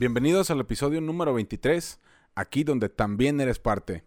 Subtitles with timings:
[0.00, 2.00] Bienvenidos al episodio número 23,
[2.34, 4.02] aquí donde también eres parte.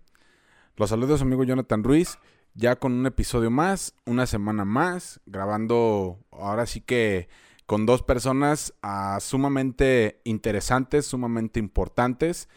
[0.75, 2.17] Los saludos amigo Jonathan Ruiz,
[2.55, 7.29] ya con un episodio más, una semana más, grabando ahora sí que
[7.67, 12.49] con dos personas ah, sumamente interesantes, sumamente importantes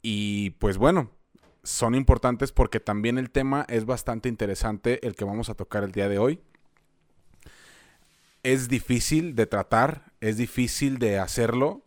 [0.00, 1.10] y pues bueno,
[1.64, 5.90] son importantes porque también el tema es bastante interesante el que vamos a tocar el
[5.90, 6.40] día de hoy.
[8.44, 11.82] Es difícil de tratar, es difícil de hacerlo,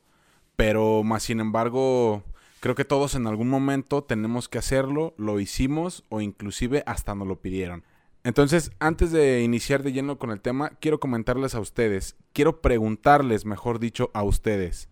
[0.60, 2.22] pero más sin embargo,
[2.60, 7.30] creo que todos en algún momento tenemos que hacerlo, lo hicimos o inclusive hasta nos
[7.30, 7.86] lo pidieron.
[8.26, 13.46] Entonces, antes de iniciar de lleno con el tema, quiero comentarles a ustedes, quiero preguntarles,
[13.46, 14.90] mejor dicho, a ustedes.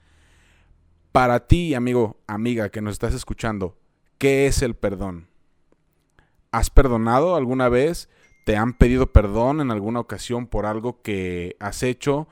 [1.11, 3.77] Para ti, amigo, amiga, que nos estás escuchando,
[4.19, 5.27] ¿qué es el perdón?
[6.51, 8.07] ¿Has perdonado alguna vez?
[8.45, 12.29] ¿Te han pedido perdón en alguna ocasión por algo que has hecho?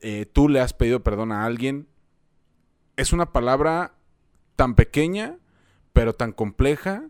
[0.00, 1.88] Eh, ¿Tú le has pedido perdón a alguien?
[2.98, 3.94] Es una palabra
[4.56, 5.38] tan pequeña,
[5.92, 7.04] pero tan compleja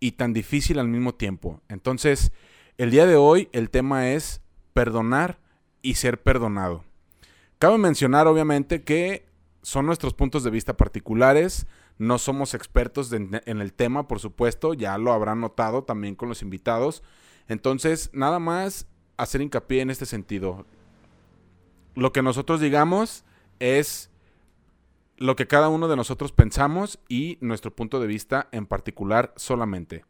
[0.00, 1.60] y tan difícil al mismo tiempo.
[1.68, 2.32] Entonces,
[2.78, 4.40] el día de hoy el tema es
[4.72, 5.38] perdonar
[5.82, 6.84] y ser perdonado.
[7.58, 9.26] Cabe mencionar, obviamente, que
[9.60, 11.66] son nuestros puntos de vista particulares,
[11.98, 16.40] no somos expertos en el tema, por supuesto, ya lo habrán notado también con los
[16.40, 17.02] invitados.
[17.46, 18.86] Entonces, nada más
[19.18, 20.64] hacer hincapié en este sentido.
[21.94, 23.24] Lo que nosotros digamos
[23.60, 24.10] es
[25.16, 30.04] lo que cada uno de nosotros pensamos y nuestro punto de vista en particular solamente.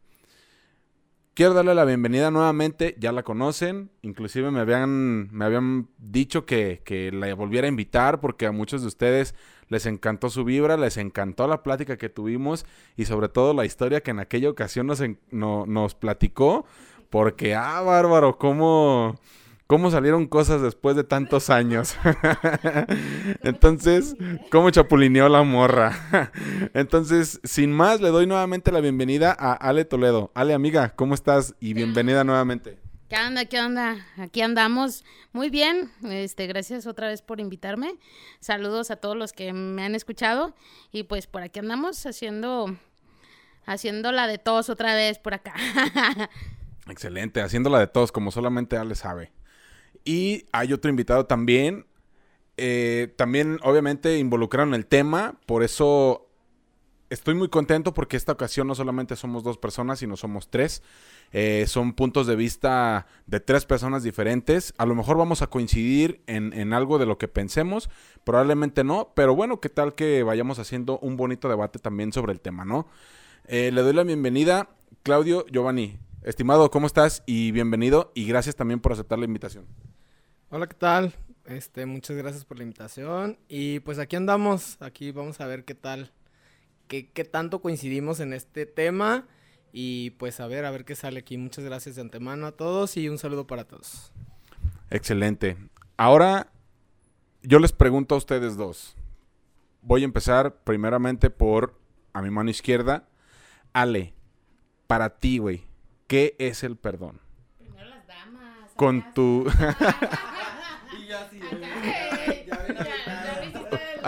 [1.37, 6.81] Quiero darle la bienvenida nuevamente, ya la conocen, inclusive me habían, me habían dicho que,
[6.83, 9.35] que, la volviera a invitar porque a muchos de ustedes
[9.67, 14.01] les encantó su vibra, les encantó la plática que tuvimos y sobre todo la historia
[14.01, 16.65] que en aquella ocasión nos, nos platicó,
[17.11, 19.19] porque, ah, bárbaro, cómo
[19.67, 21.95] cómo salieron cosas después de tantos años.
[23.43, 24.15] Entonces,
[24.49, 26.31] cómo chapulineó la morra.
[26.73, 30.31] Entonces, sin más, le doy nuevamente la bienvenida a Ale Toledo.
[30.33, 31.53] Ale, amiga, ¿cómo estás?
[31.59, 32.79] Y bienvenida nuevamente.
[33.09, 33.45] ¿Qué onda?
[33.45, 34.05] ¿Qué onda?
[34.17, 35.05] Aquí andamos.
[35.31, 35.91] Muy bien.
[36.03, 37.95] Este, gracias otra vez por invitarme.
[38.39, 40.55] Saludos a todos los que me han escuchado.
[40.91, 42.75] Y pues por aquí andamos haciendo
[43.65, 45.53] haciendo la de todos otra vez por acá.
[46.89, 49.31] Excelente, haciéndola de todos, como solamente Ale sabe.
[50.07, 51.85] Y hay otro invitado también.
[52.55, 55.37] Eh, también, obviamente, involucraron el tema.
[55.45, 56.29] Por eso
[57.09, 60.81] estoy muy contento porque esta ocasión no solamente somos dos personas, sino somos tres.
[61.33, 64.73] Eh, son puntos de vista de tres personas diferentes.
[64.77, 67.89] A lo mejor vamos a coincidir en, algo de lo que pensemos,
[68.23, 72.39] probablemente no, pero bueno, ¿qué tal que vayamos haciendo un bonito debate también sobre el
[72.39, 72.87] tema, ¿no?
[73.43, 74.69] Eh, le doy la bienvenida,
[75.03, 75.99] Claudio Giovanni.
[76.23, 77.23] Estimado, ¿cómo estás?
[77.25, 79.65] Y bienvenido y gracias también por aceptar la invitación.
[80.49, 81.13] Hola, ¿qué tal?
[81.43, 83.37] Este, muchas gracias por la invitación.
[83.49, 86.13] Y pues aquí andamos, aquí vamos a ver qué tal,
[86.87, 89.27] qué, qué tanto coincidimos en este tema.
[89.73, 91.37] Y pues a ver, a ver qué sale aquí.
[91.37, 94.13] Muchas gracias de antemano a todos y un saludo para todos.
[94.89, 95.57] Excelente.
[95.97, 96.49] Ahora
[97.43, 98.95] yo les pregunto a ustedes dos.
[99.81, 101.77] Voy a empezar primeramente por
[102.13, 103.09] a mi mano izquierda.
[103.73, 104.13] Ale,
[104.87, 105.65] para ti, güey,
[106.07, 107.19] ¿qué es el perdón?
[107.57, 108.71] Primero las damas.
[108.77, 109.45] Con tu...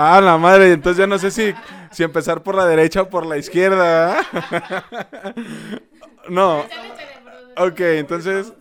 [0.01, 1.53] Ah, la madre, entonces ya no sé si,
[1.91, 4.25] si empezar por la derecha o por la izquierda.
[6.29, 6.63] no.
[7.57, 8.53] Ok, entonces.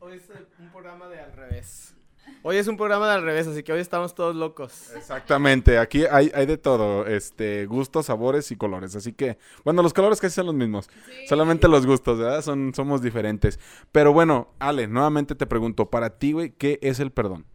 [0.00, 0.28] Hoy es
[0.58, 1.94] un programa de al revés.
[2.42, 4.90] Hoy es un programa de al revés, así que hoy estamos todos locos.
[4.94, 8.94] Exactamente, aquí hay, hay de todo, este, gustos, sabores y colores.
[8.94, 10.90] Así que, bueno, los colores casi son los mismos.
[11.28, 12.42] Solamente los gustos, ¿verdad?
[12.42, 13.58] Son, somos diferentes.
[13.90, 17.46] Pero bueno, Ale, nuevamente te pregunto, para ti, güey, ¿qué es el perdón?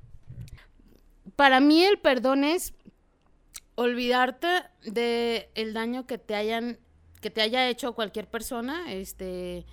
[1.35, 2.73] Para mí el perdón es
[3.75, 4.47] olvidarte
[4.83, 6.79] de el daño que te hayan
[7.21, 9.65] que te haya hecho cualquier persona, este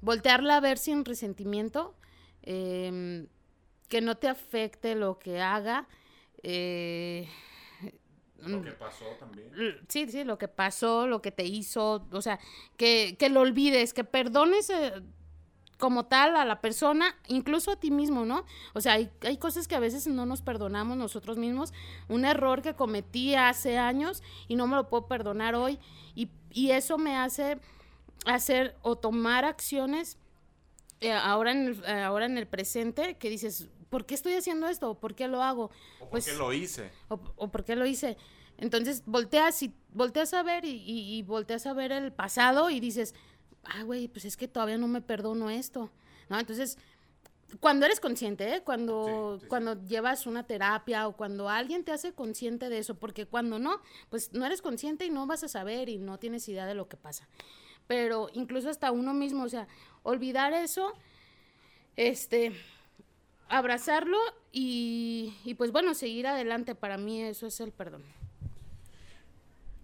[0.00, 1.96] voltearla a ver sin resentimiento,
[2.42, 3.28] em,
[3.88, 5.88] que no te afecte lo que haga.
[6.42, 7.28] Eh,
[8.38, 9.50] lo que pasó también.
[9.88, 12.38] Sí, sí, lo que pasó, lo que te hizo, o sea,
[12.76, 15.02] que, que lo olvides, que perdones eh,
[15.78, 18.44] como tal a la persona, incluso a ti mismo, ¿no?
[18.74, 21.72] O sea, hay, hay cosas que a veces no nos perdonamos nosotros mismos,
[22.08, 25.78] un error que cometí hace años y no me lo puedo perdonar hoy
[26.16, 27.58] y, y eso me hace
[28.26, 30.18] hacer o tomar acciones
[31.00, 34.66] eh, ahora, en el, eh, ahora en el presente que dices, ¿por qué estoy haciendo
[34.68, 34.94] esto?
[34.98, 35.70] ¿Por qué lo hago?
[36.00, 36.90] ¿O Pues- por qué lo hice?
[37.08, 38.16] o, o por qué lo hice.
[38.56, 42.80] Entonces volteas y volteas a ver y, y- y volteas a ver el pasado y
[42.80, 43.14] dices,
[43.68, 45.90] ah, güey, pues es que todavía no me perdono esto,
[46.28, 46.38] ¿no?
[46.38, 46.78] Entonces,
[47.60, 48.62] cuando eres consciente, ¿eh?
[48.62, 49.48] cuando, Sí, sí, sí.
[49.48, 53.80] cuando llevas una terapia o cuando alguien te hace consciente de eso, porque cuando no,
[54.10, 56.88] pues no eres consciente y no vas a saber y no tienes idea de lo
[56.88, 57.26] que pasa.
[57.86, 59.66] Pero incluso hasta uno mismo, o sea,
[60.02, 60.92] olvidar eso,
[61.96, 62.52] este,
[63.48, 64.18] abrazarlo
[64.52, 68.04] y, y pues bueno, seguir adelante, para mí eso es el perdón.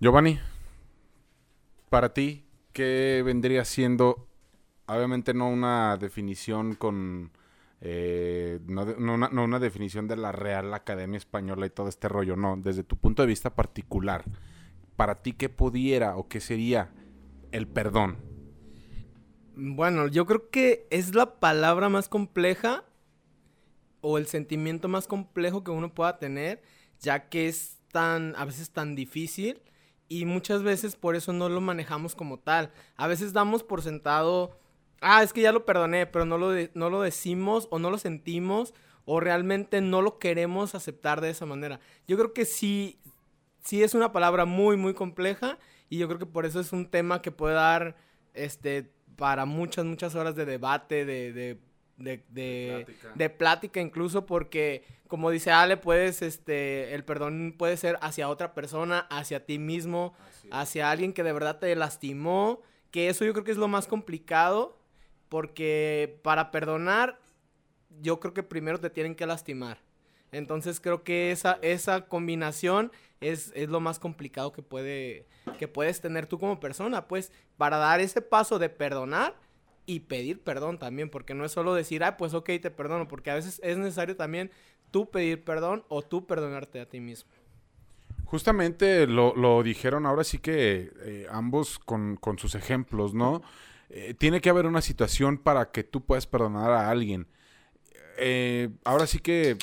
[0.00, 0.38] Giovanni,
[1.88, 2.44] para ti,
[2.74, 4.26] ¿qué vendría siendo,
[4.86, 7.30] obviamente no una definición con,
[7.80, 8.82] eh, no
[9.44, 13.22] una definición de la Real Academia Española y todo este rollo, no, desde tu punto
[13.22, 14.24] de vista particular,
[14.96, 16.90] para ti, ¿qué pudiera o qué sería
[17.52, 18.18] el perdón?
[19.56, 22.84] Bueno, yo creo que es la palabra más compleja
[24.00, 26.60] o el sentimiento más complejo que uno pueda tener,
[26.98, 29.62] ya que es tan, a veces tan difícil
[30.08, 32.70] y muchas veces por eso no lo manejamos como tal.
[32.96, 34.58] A veces damos por sentado,
[35.00, 37.98] ah, es que ya lo perdoné, pero no lo, no lo decimos o no lo
[37.98, 38.74] sentimos
[39.06, 41.80] o realmente no lo queremos aceptar de esa manera.
[42.06, 42.98] Yo creo que sí,
[43.62, 45.58] sí es una palabra muy, muy compleja
[45.88, 47.96] y yo creo que por eso es un tema que puede dar,
[48.32, 51.58] este, para muchas, muchas horas de debate, de, de,
[51.96, 53.12] de, de, Plática.
[53.14, 58.54] de plática incluso, porque como dice Ale, puedes, este, el perdón puede ser hacia otra
[58.54, 60.14] persona, hacia ti mismo,
[60.50, 62.60] hacia alguien que de verdad te lastimó,
[62.90, 64.78] que eso yo creo que es lo más complicado,
[65.28, 67.20] porque para perdonar,
[68.00, 69.78] yo creo que primero te tienen que lastimar.
[70.32, 75.26] Entonces creo que esa, esa combinación es, es lo más complicado que, puede,
[75.58, 79.36] que puedes tener tú como persona, pues, para dar ese paso de perdonar
[79.86, 83.30] y pedir perdón también, porque no es solo decir, ah, pues ok, te perdono, porque
[83.30, 84.50] a veces es necesario también
[84.90, 87.30] tú pedir perdón o tú perdonarte a ti mismo.
[88.24, 93.42] Justamente lo, lo dijeron ahora sí que eh, ambos con, con sus ejemplos, ¿no?
[93.90, 97.26] Eh, tiene que haber una situación para que tú puedas perdonar a alguien.
[98.18, 99.56] Eh, ahora sí que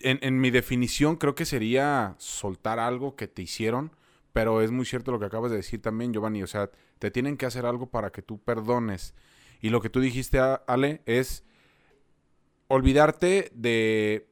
[0.00, 3.90] en, en mi definición creo que sería soltar algo que te hicieron,
[4.36, 6.42] pero es muy cierto lo que acabas de decir también, Giovanni.
[6.42, 9.14] O sea, te tienen que hacer algo para que tú perdones.
[9.62, 11.42] Y lo que tú dijiste, Ale, es
[12.68, 14.28] olvidarte de...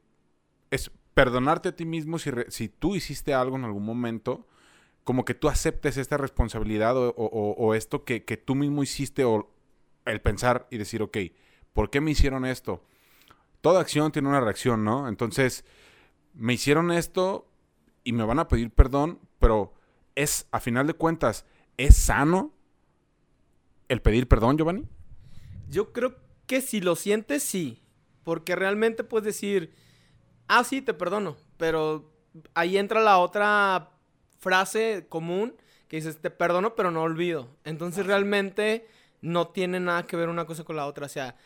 [0.70, 4.46] Es perdonarte a ti mismo si, si tú hiciste algo en algún momento,
[5.04, 9.50] como que tú aceptes esta responsabilidad o- o esto que, que tú mismo hiciste o
[10.04, 11.16] el pensar y decir, ok,
[11.72, 12.82] ¿por qué me hicieron esto?
[13.62, 15.08] Toda acción tiene una reacción, ¿no?
[15.08, 15.64] Entonces,
[16.34, 17.48] me hicieron esto
[18.04, 19.74] y me van a pedir perdón, pero
[20.14, 21.44] es, a final de cuentas,
[21.76, 22.52] ¿es sano
[23.88, 24.88] el pedir perdón, Giovanni?
[25.68, 26.16] Yo creo
[26.46, 27.80] que si lo sientes, sí.
[28.22, 29.74] Porque realmente puedes decir,
[30.48, 31.36] ah, sí, te perdono.
[31.56, 32.12] Pero
[32.54, 33.90] ahí entra la otra
[34.38, 35.56] frase común
[35.88, 37.48] que dices, te perdono, pero no olvido.
[37.64, 38.86] Entonces realmente
[39.20, 41.06] no tiene nada que ver una cosa con la otra.
[41.06, 41.36] O sea,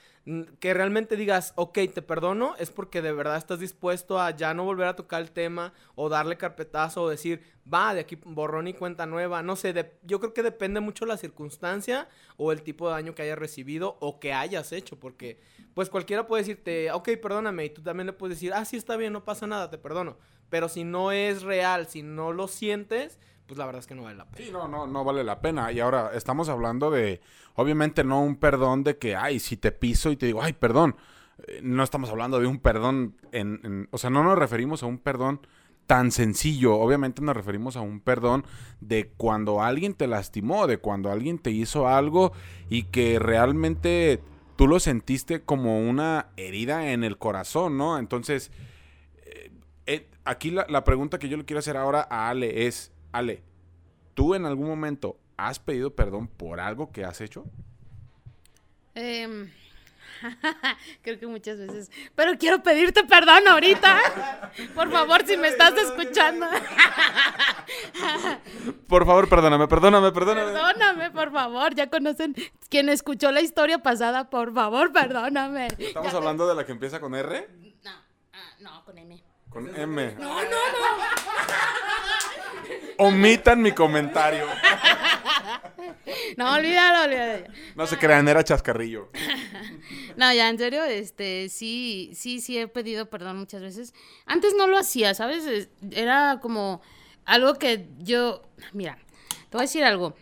[0.60, 4.64] que realmente digas, ok, te perdono, es porque de verdad estás dispuesto a ya no
[4.64, 8.74] volver a tocar el tema o darle carpetazo o decir, va, de aquí borrón y
[8.74, 9.42] cuenta nueva.
[9.42, 13.14] No sé, de- yo creo que depende mucho la circunstancia o el tipo de daño
[13.14, 15.40] que hayas recibido o que hayas hecho, porque
[15.74, 18.96] pues cualquiera puede decirte, ok, perdóname, y tú también le puedes decir, ah, sí, está
[18.96, 20.16] bien, no pasa nada, te perdono.
[20.50, 24.02] Pero si no es real, si no lo sientes, pues la verdad es que no
[24.02, 24.44] vale la pena.
[24.46, 25.70] Sí, no, no, no vale la pena.
[25.72, 27.20] Y ahora estamos hablando de,
[27.54, 30.96] obviamente no un perdón de que, ay, si te piso y te digo, ay, perdón.
[31.46, 34.86] Eh, No estamos hablando de un perdón en, en- o sea, no nos referimos a
[34.86, 35.40] un perdón
[35.86, 36.74] tan sencillo.
[36.76, 38.44] Obviamente nos referimos a un perdón
[38.80, 42.32] de cuando alguien te lastimó, de cuando alguien te hizo algo
[42.68, 44.20] y que realmente
[44.56, 47.98] tú lo sentiste como una herida en el corazón, ¿no?
[47.98, 48.50] Entonces,
[50.28, 53.42] aquí la, la pregunta que yo le quiero hacer ahora a Ale es, Ale,
[54.14, 57.44] ¿tú en algún momento has pedido perdón por algo que has hecho?
[58.94, 59.50] Em,
[61.02, 61.90] creo que muchas veces.
[62.14, 64.52] Pero quiero pedirte perdón ahorita.
[64.74, 66.46] Por favor, si me estás escuchando.
[68.88, 70.52] Por favor, perdóname, perdóname, perdóname.
[70.52, 71.74] Perdóname, por favor.
[71.74, 72.34] Ya conocen
[72.70, 74.30] quien escuchó la historia pasada.
[74.30, 75.68] Por favor, perdóname.
[75.78, 77.46] ¿Estamos Ya- hablando de la que empieza con R?
[77.84, 77.90] No,
[78.32, 79.22] ah, no, con M.
[79.50, 80.14] Con M.
[80.18, 80.48] No, no, no.
[82.98, 84.44] Omitan mi comentario.
[86.36, 87.44] no, olvídalo, olvídalo.
[87.76, 89.10] No se crean, era chascarrillo.
[90.16, 93.94] No, ya, en serio, este, sí, sí, sí he pedido perdón muchas veces.
[94.26, 95.46] Antes no lo hacía, ¿sabes?
[95.46, 96.82] Es- Era como
[97.24, 98.98] algo que yo, mira,
[99.48, 100.16] te voy a decir algo.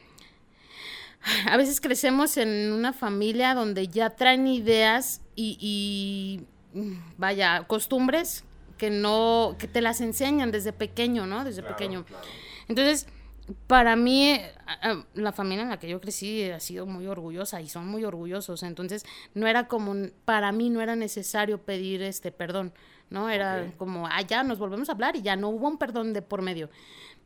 [1.51, 5.57] A veces crecemos en una familia donde ya traen ideas y,
[6.75, 6.83] y,
[7.17, 8.45] vaya, costumbres
[8.79, 11.45] que no, que te las enseñan desde pequeño, ¿no?
[11.45, 12.05] Desde pequeño.
[12.69, 13.07] Entonces,
[13.69, 14.51] para mí, eh,
[15.15, 18.63] la familia en la que yo crecí ha sido muy orgullosa y son muy orgullosos.
[18.63, 19.05] Entonces,
[19.35, 22.73] no era como, para mí no era necesario pedir este perdón,
[23.09, 23.31] ¿no?
[23.31, 26.23] Era como, ah, ya nos volvemos a hablar y ya no hubo un perdón de
[26.23, 26.71] por medio.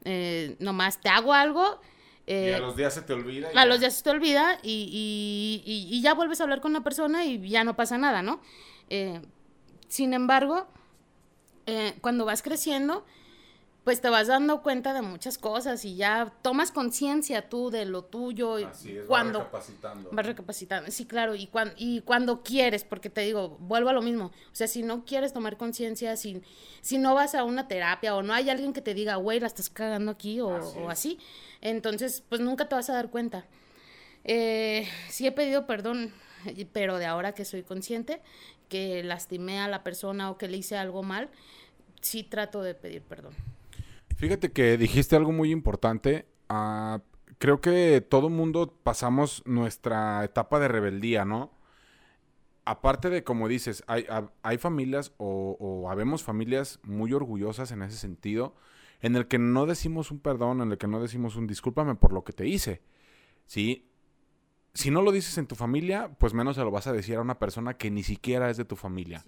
[0.04, 1.80] Eh, nomás te hago algo.
[2.26, 3.48] y eh, a los días se te olvida.
[3.52, 3.64] y a ya.
[3.64, 6.84] los días se te olvida y, y- y- y ya vuelves a hablar con una
[6.84, 8.40] persona y ya no pasa nada, ¿no?
[8.90, 9.20] Eh,
[9.88, 10.68] sin embargo,
[11.66, 13.04] eh, cuando vas creciendo,
[13.84, 18.04] pues te vas dando cuenta de muchas cosas y ya tomas conciencia tú de lo
[18.04, 18.56] tuyo.
[18.56, 20.10] Así es, cuando recapacitando.
[20.12, 20.90] vas recapacitando.
[20.90, 24.26] Sí, claro, y, cuan- y cuando quieres, porque te digo, vuelvo a lo mismo.
[24.26, 26.42] O sea, si no quieres tomar conciencia, si,
[26.82, 29.46] si no vas a una terapia o no hay alguien que te diga, güey, la
[29.46, 30.90] estás cagando aquí o Así o es.
[30.98, 31.18] así,
[31.62, 33.46] entonces, pues nunca te vas a dar cuenta.
[34.24, 36.12] Eh, sí he pedido perdón,
[36.74, 38.20] pero de ahora que soy consciente
[38.70, 41.28] que lastimé a la persona o que le hice algo mal,
[42.00, 43.34] sí trato de pedir perdón.
[44.16, 46.26] Fíjate que dijiste algo muy importante.
[46.48, 47.02] Ah,
[47.38, 51.50] creo que todo mundo pasamos nuestra etapa de rebeldía, ¿no?
[52.64, 58.54] Aparte de, como dices, hay, familias o, o habemos familias muy orgullosas en ese sentido,
[59.00, 62.12] en el que no decimos un perdón, en el que no decimos un discúlpame por
[62.12, 62.82] lo que te hice,
[63.46, 63.89] ¿sí?
[64.74, 67.20] Si no lo dices en tu familia, pues menos se lo vas a decir a
[67.20, 69.24] una persona que ni siquiera es de tu familia.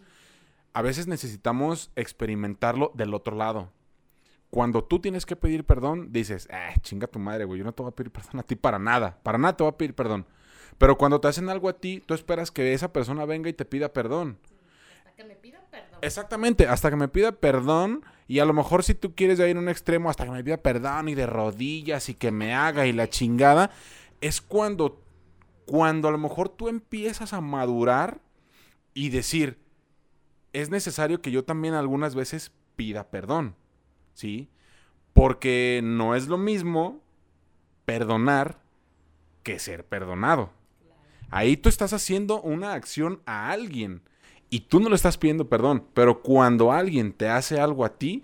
[0.72, 3.70] A veces necesitamos experimentarlo del otro lado
[4.52, 7.82] cuando tú tienes que pedir perdón, dices, ah, chinga tu madre, güey, yo no te
[7.82, 10.26] voy a pedir perdón a ti para nada, para nada te voy a pedir perdón.
[10.76, 13.64] Pero cuando te hacen algo a ti, tú esperas que esa persona venga y te
[13.64, 14.36] pida perdón.
[14.98, 15.98] Hasta que me pidan perdón.
[16.02, 19.58] Exactamente, hasta que me pida perdón y a lo mejor si tú quieres ir a
[19.58, 22.92] un extremo, hasta que me pida perdón y de rodillas y que me haga y
[22.92, 23.70] la chingada,
[24.20, 25.00] es cuando,
[25.66, 28.20] cuando a lo mejor tú empiezas a madurar
[28.94, 29.58] y decir,
[30.52, 33.54] es necesario que yo también algunas veces pida perdón,
[34.14, 34.48] ¿sí?
[35.12, 37.00] Porque no es lo mismo
[37.84, 38.60] perdonar
[39.42, 40.50] que ser perdonado.
[41.30, 44.02] Ahí tú estás haciendo una acción a alguien
[44.50, 48.22] y tú no le estás pidiendo perdón, pero cuando alguien te hace algo a ti,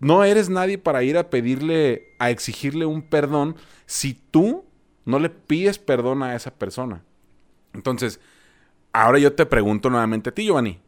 [0.00, 4.64] no eres nadie para ir a pedirle, a exigirle un perdón si tú
[5.08, 7.02] no le pides perdón a esa persona.
[7.72, 8.20] Entonces,
[8.92, 10.82] ahora yo te pregunto nuevamente a ti, Giovanni,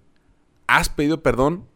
[0.67, 1.67] ¿has pedido perdón?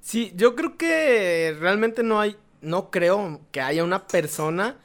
[0.00, 4.78] Sí, yo creo que realmente no hay, no creo que haya una persona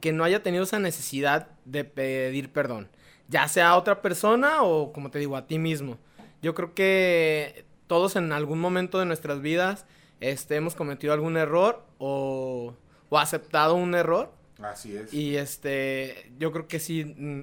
[0.00, 2.88] que no haya tenido esa necesidad de pedir perdón.
[3.28, 5.96] Ya sea a otra persona o, como te digo, a ti mismo.
[6.42, 9.86] Yo creo que todos en algún momento de nuestras vidas
[10.18, 12.74] este, hemos cometido algún error o,
[13.10, 14.41] o aceptado un error.
[14.64, 15.12] Así es.
[15.12, 17.42] Y este, yo creo que sí mm,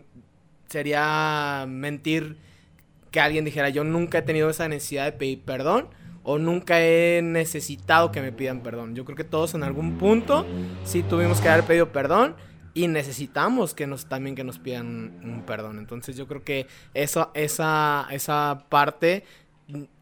[0.67, 2.37] sería mentir
[3.11, 5.87] que alguien dijera yo nunca he tenido esa necesidad de pedir perdón
[6.23, 8.95] o nunca he necesitado que me pidan perdón.
[8.95, 10.45] Yo creo que todos en algún punto
[10.83, 12.35] sí tuvimos que haber pedido perdón
[12.73, 15.79] y necesitamos que nos también que nos pidan un, perdón.
[15.79, 19.23] Entonces yo creo que eso, esa, esa parte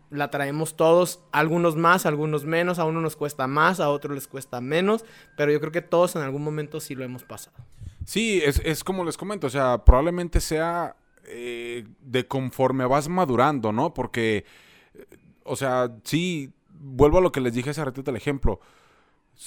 [0.10, 4.28] la traemos todos, algunos más, algunos menos, a uno nos cuesta más, a otros les
[4.28, 7.58] cuesta menos, pero yo creo que todos en algún momento sí lo hemos pasado.
[8.06, 10.96] Sí, es, es como les comento, o sea, probablemente sea
[11.26, 13.94] eh, de conforme vas madurando, ¿no?
[13.94, 14.46] Porque,
[14.94, 15.06] eh,
[15.44, 18.62] o sea, sí, vuelvo a lo que les dije hace ratito el ejemplo.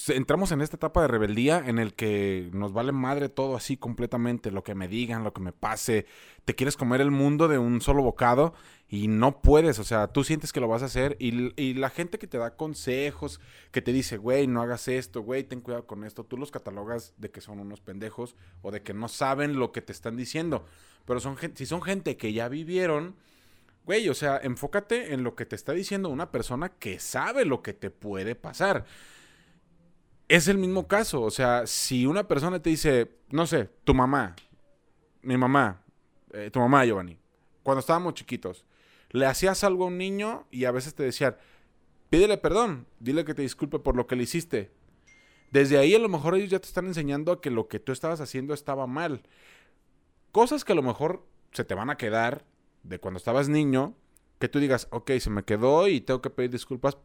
[0.08, 4.52] Entramos en esta etapa de rebeldía en el que nos vale madre todo así completamente,
[4.52, 6.06] lo que me digan, lo que me pase.
[6.44, 8.54] Te quieres comer el mundo de un solo bocado
[8.88, 11.90] y no puedes, o sea, tú sientes que lo vas a hacer y, y la
[11.90, 13.40] gente que te da consejos,
[13.72, 17.12] que te dice, güey, no hagas esto, güey, ten cuidado con esto, tú los catalogas
[17.16, 20.64] de que son unos pendejos o de que no saben lo que te están diciendo.
[21.04, 23.16] Pero son si son gente que ya vivieron,
[23.86, 27.60] güey, o sea, enfócate en lo que te está diciendo una persona que sabe lo
[27.60, 28.84] que te puede pasar.
[30.30, 34.36] Es el mismo caso, o sea, si una persona te dice, no sé, tu mamá,
[35.22, 35.82] mi mamá,
[36.32, 37.18] eh, tu mamá, Giovanni,
[37.64, 38.64] cuando estábamos chiquitos,
[39.10, 41.36] le hacías algo a un niño y a veces te decían,
[42.10, 44.70] pídele perdón, dile que te disculpe por lo que le hiciste.
[45.50, 47.90] Desde ahí a lo mejor ellos ya te están enseñando a que lo que tú
[47.90, 49.24] estabas haciendo estaba mal.
[50.30, 52.44] Cosas que a lo mejor se te van a quedar
[52.84, 53.96] de cuando estabas niño,
[54.38, 56.98] que tú digas, ok, se me quedó y tengo que pedir disculpas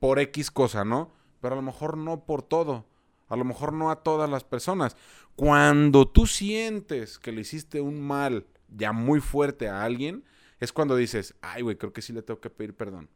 [0.00, 1.21] por X cosa, ¿no?
[1.42, 2.86] Pero a lo mejor no por todo.
[3.28, 4.96] A lo mejor no a todas las personas.
[5.36, 10.24] Cuando tú sientes que le hiciste un mal ya muy fuerte a alguien,
[10.60, 13.08] es cuando dices, ay, güey, creo que sí le tengo que pedir perdón.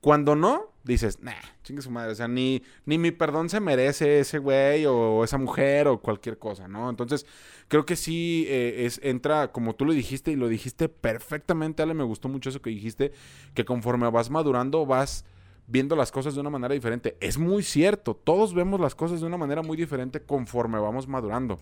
[0.00, 1.32] Cuando no, dices, nah,
[1.62, 2.12] chingue su madre.
[2.12, 6.38] O sea, ni, ni mi perdón se merece ese güey o esa mujer o cualquier
[6.38, 6.88] cosa, ¿no?
[6.88, 7.26] Entonces,
[7.68, 11.94] creo que sí eh, es, entra, como tú lo dijiste y lo dijiste perfectamente, Ale,
[11.94, 13.12] me gustó mucho eso que dijiste,
[13.54, 15.24] que conforme vas madurando, vas
[15.66, 17.16] viendo las cosas de una manera diferente.
[17.20, 21.58] Es muy cierto, todos vemos las cosas de una manera muy diferente conforme vamos madurando.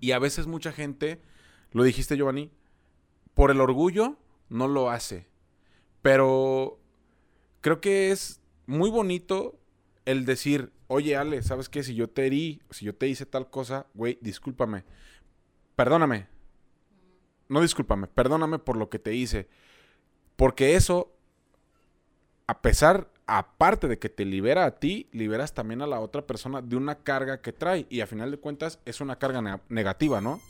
[0.00, 1.20] Y a veces mucha gente,
[1.72, 2.50] lo dijiste Giovanni,
[3.34, 4.16] por el orgullo
[4.48, 5.26] no lo hace.
[6.02, 6.78] Pero
[7.60, 9.58] creo que es muy bonito
[10.04, 11.82] el decir, oye Ale, ¿sabes qué?
[11.82, 14.84] Si yo te herí, si yo te hice tal cosa, güey, discúlpame.
[15.74, 16.28] Perdóname.
[17.48, 19.48] No discúlpame, perdóname por lo que te hice.
[20.36, 21.13] Porque eso,
[22.46, 26.60] a pesar, aparte de que te libera a ti, liberas también a la otra persona
[26.60, 27.86] de una carga que trae.
[27.88, 30.40] Y a final de cuentas es una carga negativa, ¿no?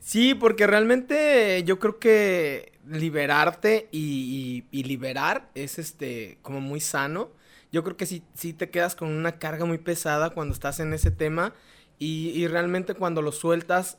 [0.00, 7.30] Sí, porque realmente yo creo que liberarte y, liberar es este como muy sano.
[7.70, 8.22] Yo creo que sí,
[8.52, 11.54] te quedas con una carga muy pesada cuando estás en ese tema
[11.98, 13.98] y realmente cuando lo sueltas,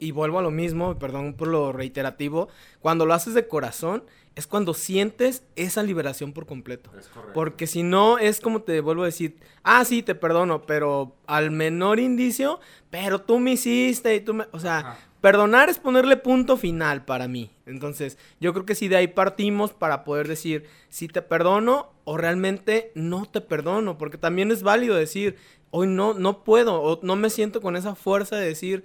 [0.00, 2.48] y vuelvo a lo mismo, perdón por lo reiterativo,
[2.80, 4.02] cuando lo haces de corazón,
[4.36, 6.90] es cuando sientes esa liberación por completo.
[7.34, 11.50] Porque si no, es como te vuelvo a decir, ah, sí, te perdono, pero al
[11.50, 12.60] menor indicio,
[12.90, 14.46] pero tú me hiciste y tú me...
[14.52, 17.50] O sea, perdonar es ponerle punto final para mí.
[17.66, 22.16] Entonces, yo creo que si de ahí partimos para poder decir si te perdono o
[22.16, 25.36] realmente no te perdono, porque también es válido decir,
[25.70, 28.84] hoy no, no puedo, o no me siento con esa fuerza de decir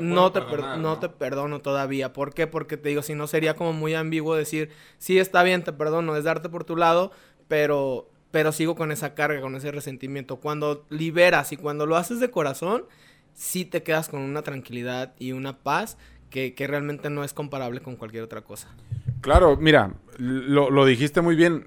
[0.00, 0.40] no te,
[0.78, 2.12] no, te perdono todavía.
[2.12, 2.46] ¿Por qué?
[2.46, 6.16] Porque te digo, si no sería como muy ambiguo decir, sí está bien, te perdono,
[6.16, 7.12] es darte por tu lado,
[7.48, 10.36] pero, pero sigo con esa carga, con ese resentimiento.
[10.36, 12.86] Cuando liberas y cuando lo haces de corazón,
[13.34, 15.98] sí te quedas con una tranquilidad y una paz
[16.30, 18.68] que, realmente no es comparable con cualquier otra cosa.
[19.20, 21.66] Claro, mira, lo, lo dijiste muy bien.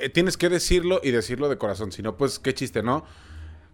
[0.00, 3.04] Eh, tienes que decirlo y decirlo de corazón, si no, pues qué chiste, ¿no?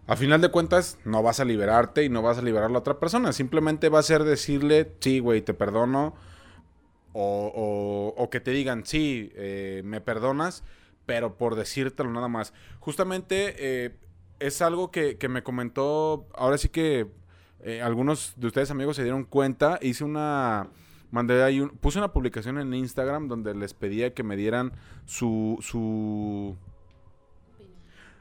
[0.07, 2.79] A final de cuentas, no vas a liberarte y no vas a liberar a la
[2.79, 3.33] otra persona.
[3.33, 6.15] Simplemente va a ser decirle, sí, güey, te perdono.
[7.19, 10.63] O, o, que te digan, sí, eh, me perdonas,
[11.07, 12.53] pero por decírtelo nada más.
[12.79, 13.95] Justamente eh,
[14.39, 17.07] es algo que, me comentó, ahora sí que
[17.61, 19.79] eh, algunos de ustedes amigos se dieron cuenta.
[19.81, 20.69] Hice una,
[21.09, 24.73] mandé ahí, puse una publicación en Instagram donde les pedía que me dieran
[25.05, 26.55] su, su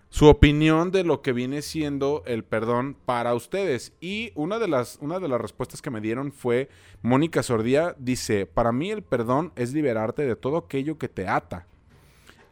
[0.08, 3.92] su opinión de lo que viene siendo el perdón para ustedes.
[4.00, 6.68] Y una de las, una de las respuestas que me dieron fue,
[7.02, 11.66] Mónica Sordía dice, para mí el perdón es liberarte de todo aquello que te ata.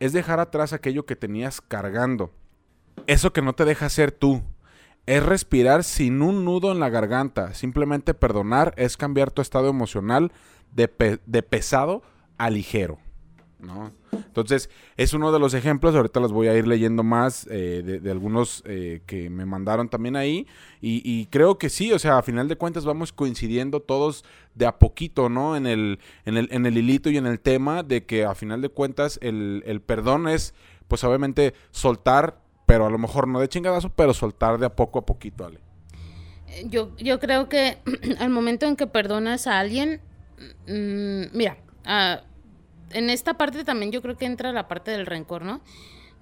[0.00, 2.32] Es dejar atrás aquello que tenías cargando.
[3.06, 4.42] Eso que no te deja ser tú.
[5.06, 7.54] Es respirar sin un nudo en la garganta.
[7.54, 10.32] Simplemente perdonar es cambiar tu estado emocional
[10.72, 12.02] de, de pesado
[12.36, 12.98] a ligero.
[13.64, 13.92] ¿No?
[14.12, 18.10] Entonces, es uno de los ejemplos, ahorita los voy a ir leyendo más eh, de,
[18.10, 20.46] algunos eh, que me mandaron también ahí,
[20.80, 24.24] y, creo que sí, o sea, a final de cuentas vamos coincidiendo todos
[24.54, 25.56] de a poquito, ¿no?
[25.56, 28.60] En el, en el, en el hilito y en el tema de que a final
[28.60, 30.52] de cuentas el, el perdón es,
[30.86, 34.98] pues obviamente, soltar, pero a lo mejor no de chingadazo, pero soltar de a poco
[34.98, 35.60] a poquito, Ale.
[36.66, 37.78] Yo, yo creo que
[38.18, 40.00] al momento en que perdonas a alguien,
[40.66, 42.33] mm, mira, uh,
[42.94, 45.60] en esta parte también yo creo que entra la parte del rencor, ¿no?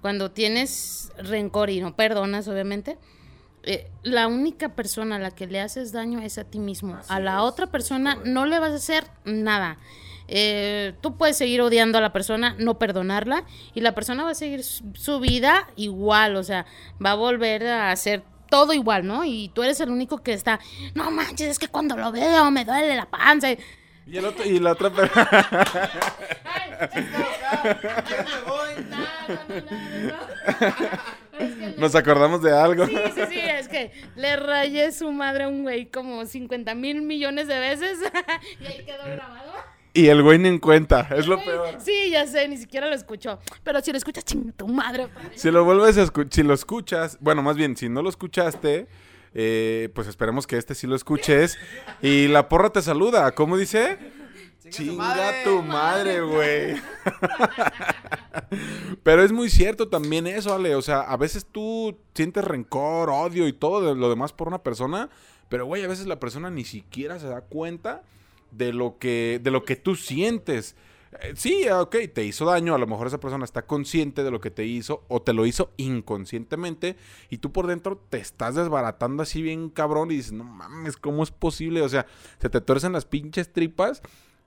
[0.01, 2.97] Cuando tienes rencor y no perdonas, obviamente,
[3.63, 6.99] eh, la única persona a la que le haces daño es a ti mismo.
[7.07, 9.77] a la otra persona no le vas a hacer nada.
[10.27, 14.35] Eh, tú puedes seguir odiando a la persona, no perdonarla, y la persona va a
[14.35, 16.65] seguir su, vida igual, o sea,
[17.03, 19.25] va a volver a hacer todo igual, ¿no?
[19.25, 20.59] Y tú eres el único que está,
[20.95, 23.51] no manches, es que cuando lo veo me duele la panza.
[23.51, 23.57] Y,
[24.17, 25.29] el otro, y la otra persona.
[31.77, 32.85] Nos acordamos de algo.
[32.85, 37.01] Sí, sí, sí, es que le rayé su madre a un güey como 50 mil
[37.01, 37.99] millones de veces
[38.59, 39.53] y ahí quedó grabado.
[39.95, 41.75] Y el güey ni en cuenta, es lo peor.
[41.77, 43.39] Sí, ya sé, ni siquiera lo escuchó.
[43.63, 45.07] Pero si lo escuchas, ching, tu madre.
[45.35, 48.87] Si lo vuelves a escuchar, si lo escuchas, bueno, más bien, si no lo escuchaste,
[49.35, 51.59] eh, pues esperemos que este sí lo escuches.
[52.01, 53.31] Y la porra te saluda.
[53.33, 53.99] ¿Cómo dice?
[54.73, 56.81] Chinga tu madre, güey.
[59.03, 60.75] Pero es muy cierto también eso, Ale.
[60.75, 65.09] O sea, a veces tú sientes rencor, odio y todo lo demás por una persona.
[65.49, 68.03] Pero, güey, a veces la persona ni siquiera se da cuenta
[68.51, 70.75] de lo que, de lo que tú sientes.
[71.21, 74.31] Eh, sí, ah, ok, te hizo daño, a lo mejor esa persona está consciente de
[74.31, 76.95] lo que te hizo o te lo hizo inconscientemente
[77.29, 81.21] y tú por dentro te estás desbaratando así bien cabrón y dices, no mames, ¿cómo
[81.23, 81.81] es posible?
[81.81, 82.07] O sea,
[82.39, 84.01] se te tuercen las pinches tripas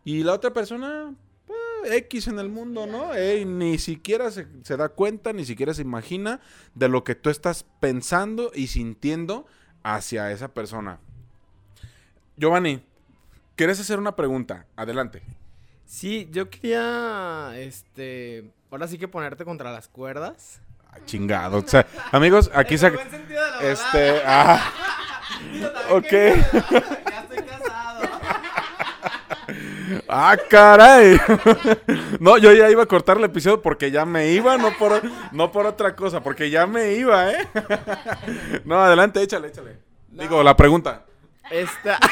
[0.07, 1.13] y la otra persona,
[1.85, 3.13] eh, X en el mundo, ¿no?
[3.13, 6.41] Ey, ni siquiera se, se da cuenta, ni siquiera se imagina
[6.75, 9.47] de lo que tú estás pensando y sintiendo
[9.83, 11.01] hacia esa persona.
[12.37, 12.83] Giovanni,
[13.57, 14.67] ¿quieres hacer una pregunta?
[14.77, 15.23] Adelante.
[15.87, 20.61] Sí, yo quería, este, ahora sí que ponerte contra las cuerdas.
[20.91, 21.59] Ah, chingado.
[21.59, 22.87] O sea, amigos, aquí se...
[22.87, 24.73] En el buen sentido de la Este, ah,
[25.53, 26.03] Digo, ok.
[26.07, 26.45] que-
[27.11, 28.09] Ya estoy casado.
[30.17, 31.19] Ah, caray.
[32.21, 35.03] No, yo ya iba a cortar el episodio porque ya me iba, no por,
[35.33, 37.49] no por otra cosa, porque ya me iba, ¿eh?
[38.65, 39.79] No, adelante, échale, échale.
[40.09, 41.05] Digo, la pregunta.
[41.51, 41.99] Esta.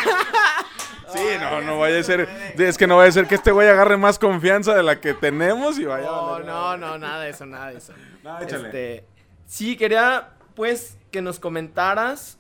[1.14, 2.28] Sí, no, no vaya a ser.
[2.58, 5.14] Es que no vaya a ser que este güey agarre más confianza de la que
[5.14, 6.08] tenemos y vaya.
[6.08, 7.92] a No, no, no, nada de eso, nada de eso.
[8.24, 8.66] No, échale.
[8.66, 9.04] Este,
[9.46, 12.36] sí, quería pues que nos comentaras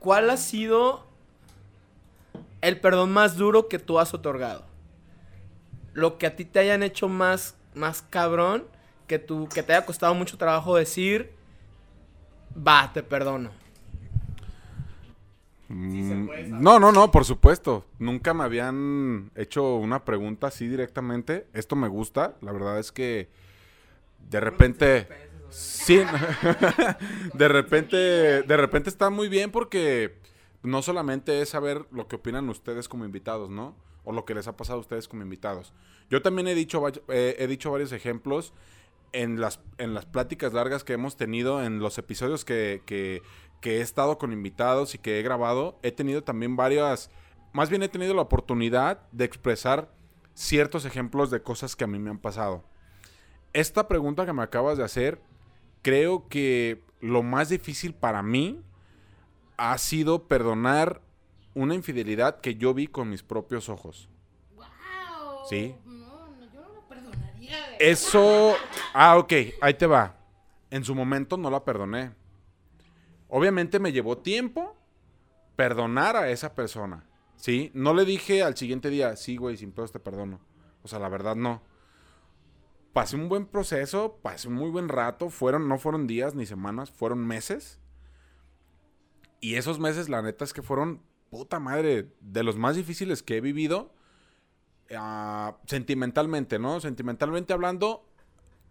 [0.00, 1.06] cuál ha sido
[2.60, 4.66] el perdón más duro que tú has otorgado.
[5.94, 8.64] Lo que a ti te hayan hecho más, más cabrón,
[9.06, 11.32] que, tú, que te haya costado mucho trabajo decir,
[12.56, 13.50] va, te perdono.
[15.68, 17.84] Mm, No, no, no, por supuesto.
[17.98, 21.46] Nunca me habían hecho una pregunta así directamente.
[21.52, 22.36] Esto me gusta.
[22.40, 23.28] La verdad es que
[24.30, 25.08] de repente.
[25.50, 26.02] Sí.
[27.34, 27.96] de repente.
[28.42, 30.18] De repente está muy bien porque
[30.64, 33.76] no solamente es saber lo que opinan ustedes como invitados, ¿no?
[34.04, 35.72] O lo que les ha pasado a ustedes como invitados.
[36.10, 38.52] Yo también he dicho, eh, he dicho varios ejemplos
[39.12, 43.22] en las, en las pláticas largas que hemos tenido, en los episodios que, que,
[43.60, 47.10] que he estado con invitados y que he grabado, he tenido también varias,
[47.52, 49.94] más bien he tenido la oportunidad de expresar
[50.34, 52.64] ciertos ejemplos de cosas que a mí me han pasado.
[53.52, 55.22] Esta pregunta que me acabas de hacer,
[55.82, 58.60] creo que lo más difícil para mí
[59.56, 61.00] ha sido perdonar
[61.54, 64.08] una infidelidad que yo vi con mis propios ojos.
[64.54, 64.66] ¡Wow!
[65.48, 65.74] Sí.
[65.84, 67.76] No, no, yo no lo perdonaría.
[67.78, 68.54] Eso.
[68.92, 70.16] Ah, ok, ahí te va.
[70.70, 72.12] En su momento no la perdoné.
[73.28, 74.76] Obviamente me llevó tiempo
[75.56, 77.08] perdonar a esa persona.
[77.36, 77.70] ¿Sí?
[77.74, 80.40] No le dije al siguiente día, sí, güey, sin pedos te perdono.
[80.82, 81.62] O sea, la verdad no.
[82.92, 85.28] Pasé un buen proceso, pasé un muy buen rato.
[85.28, 87.80] Fueron, no fueron días ni semanas, fueron meses.
[89.40, 91.02] Y esos meses, la neta es que fueron,
[91.34, 93.92] puta madre, de los más difíciles que he vivido.
[94.96, 96.80] ah, sentimentalmente, ¿no?
[96.80, 98.06] Sentimentalmente hablando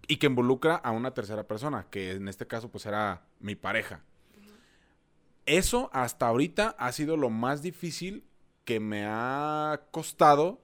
[0.07, 4.01] y que involucra a una tercera persona, que en este caso pues era mi pareja.
[5.45, 8.23] Eso hasta ahorita ha sido lo más difícil
[8.63, 10.61] que me ha costado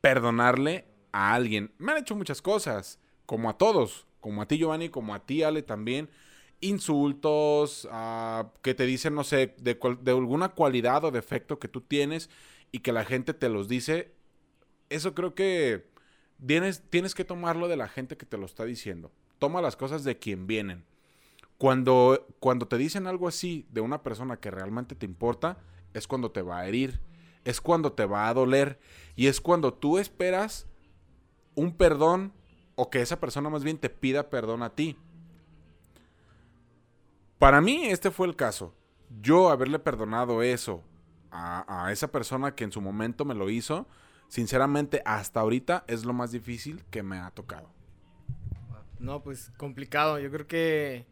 [0.00, 1.72] perdonarle a alguien.
[1.78, 5.44] Me han hecho muchas cosas, como a todos, como a ti Giovanni, como a ti
[5.44, 6.10] Ale también.
[6.60, 11.80] Insultos, ah, que te dicen, no sé, de, de alguna cualidad o defecto que tú
[11.80, 12.30] tienes
[12.72, 14.14] y que la gente te los dice.
[14.90, 15.88] Eso creo que
[16.44, 19.12] tienes, tienes que tomarlo de la gente que te lo está diciendo.
[19.38, 20.84] Toma las cosas de quien vienen.
[21.58, 25.58] Cuando, cuando te dicen algo así de una persona que realmente te importa,
[25.92, 27.00] es cuando te va a herir,
[27.44, 28.78] es cuando te va a doler
[29.16, 30.66] y es cuando tú esperas
[31.54, 32.32] un perdón
[32.76, 34.96] o que esa persona más bien te pida perdón a ti.
[37.38, 38.74] Para mí este fue el caso.
[39.20, 40.82] Yo haberle perdonado eso
[41.30, 43.86] a, a esa persona que en su momento me lo hizo,
[44.28, 47.70] sinceramente hasta ahorita es lo más difícil que me ha tocado.
[48.98, 50.18] No, pues complicado.
[50.18, 51.06] Yo creo que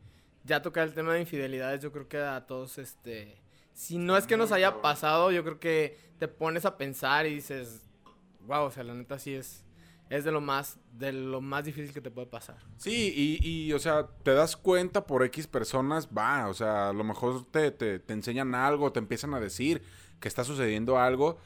[0.44, 3.36] ya tocar el tema de infidelidades, yo creo que a todos, este,
[3.72, 7.34] si no es que nos haya pasado, yo creo que te pones a pensar y
[7.34, 7.82] dices,
[8.46, 9.64] wow, o sea, la neta sí es,
[10.08, 12.56] es de lo más, de lo más difícil que te puede pasar.
[12.76, 16.92] Sí, y, y, o sea, te das cuenta por X personas, va, o sea, a
[16.92, 19.82] lo mejor te, te, te enseñan algo, te empiezan a decir
[20.20, 21.38] que está sucediendo algo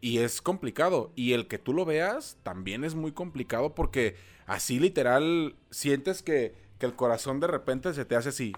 [0.00, 1.12] y es complicado.
[1.16, 6.54] Y el que tú lo veas también es muy complicado porque así literal sientes que,
[6.78, 8.52] que el corazón de repente se te hace así.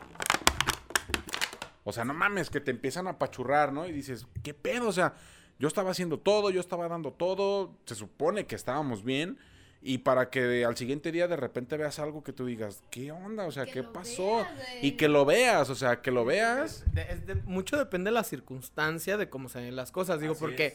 [1.85, 3.87] O sea, no mames, que te empiezan a apachurrar, ¿no?
[3.87, 4.89] Y dices, ¿qué pedo?
[4.89, 5.15] O sea,
[5.59, 9.39] yo estaba haciendo todo, yo estaba dando todo, se supone que estábamos bien.
[9.83, 13.47] Y para que al siguiente día de repente veas algo que tú digas, ¿qué onda?
[13.47, 14.39] O sea, Que ¿qué pasó?
[14.39, 14.49] veas,
[14.83, 16.85] y que lo veas, o sea, que lo veas.
[16.93, 20.19] De- es de- mucho depende de la circunstancia de cómo se ven las cosas.
[20.21, 20.75] Digo, Así porque, es.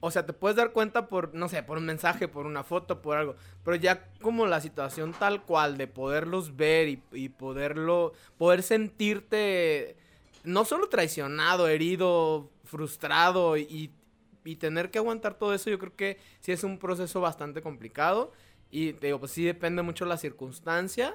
[0.00, 3.00] o sea, te puedes dar cuenta por, no sé, por un mensaje, por una foto,
[3.02, 3.36] por algo.
[3.62, 9.96] Pero ya como la situación tal cual de poderlos ver y, y poderlo, poder sentirte
[10.42, 13.90] no solo traicionado, herido, frustrado y, y
[14.50, 18.32] y tener que aguantar todo eso, yo creo que sí es un proceso bastante complicado.
[18.68, 21.14] Y te digo, pues sí depende mucho la circunstancia.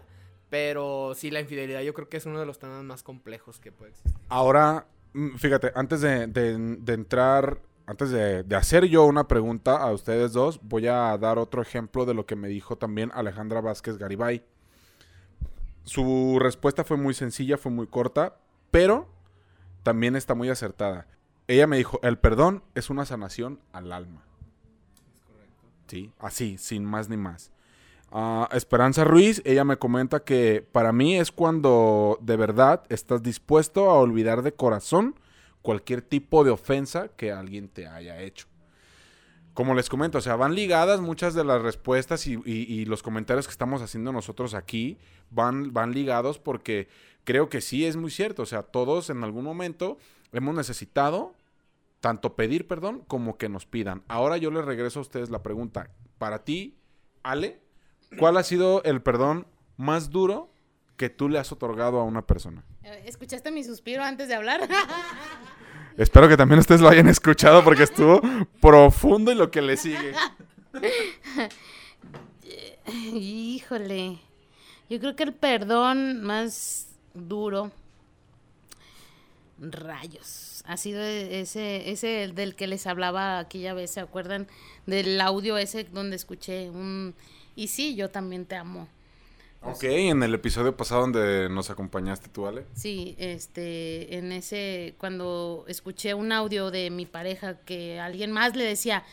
[0.49, 3.73] Pero sí, la infidelidad yo creo que es uno de los temas más complejos que
[3.73, 4.21] puede existir.
[4.29, 6.23] Ahora, mm, fíjate, antes de,
[6.87, 11.61] entrar, antes de, de hacer yo una pregunta a ustedes dos, voy a dar otro
[11.61, 14.45] ejemplo de lo que me dijo también Alejandra Vázquez Garibay.
[15.83, 18.37] Su respuesta fue muy sencilla, fue muy corta,
[18.71, 19.09] pero
[19.83, 21.05] también está muy acertada.
[21.47, 24.23] Ella me dijo, el perdón es una sanación al alma.
[25.87, 27.51] Sí, así, sin más ni más.
[28.11, 33.89] Ah, Esperanza Ruiz, ella me comenta que para mí es cuando de verdad estás dispuesto
[33.91, 35.15] a olvidar de corazón
[35.61, 38.47] cualquier tipo de ofensa que alguien te haya hecho.
[39.53, 43.01] Como les comento, o sea, van ligadas muchas de las respuestas y, y- y los
[43.03, 44.97] comentarios que estamos haciendo nosotros aquí,
[45.29, 46.87] van, van ligados porque
[47.23, 49.97] creo que sí es muy cierto, o sea, todos en algún momento
[50.31, 51.35] hemos necesitado
[51.99, 54.03] tanto pedir perdón como que nos pidan.
[54.07, 55.89] Ahora yo les regreso a ustedes la pregunta.
[56.17, 56.77] Para ti,
[57.23, 57.61] Ale,
[58.19, 60.51] ¿cuál ha sido el perdón más duro
[60.97, 62.63] que tú le has otorgado a una persona?
[62.83, 64.61] Eh, ¿Escuchaste mi suspiro antes de hablar?
[65.97, 68.21] Espero que también ustedes lo hayan escuchado porque estuvo
[68.61, 70.13] profundo y lo que le sigue.
[72.87, 74.19] Híjole.
[74.89, 77.71] Yo creo que el perdón más duro.
[79.59, 80.63] Rayos.
[80.65, 84.47] Ha sido e- ese, ese del que les hablaba aquella vez, ¿se acuerdan?
[84.85, 87.13] Del audio ese donde escuché un...
[87.55, 88.87] Y sí, yo también te amo.
[89.61, 92.65] Ok, en el episodio pasado donde nos acompañaste tú, Ale.
[92.75, 98.63] Sí, este, en ese, cuando escuché un audio de mi pareja que alguien más le
[98.63, 99.03] decía,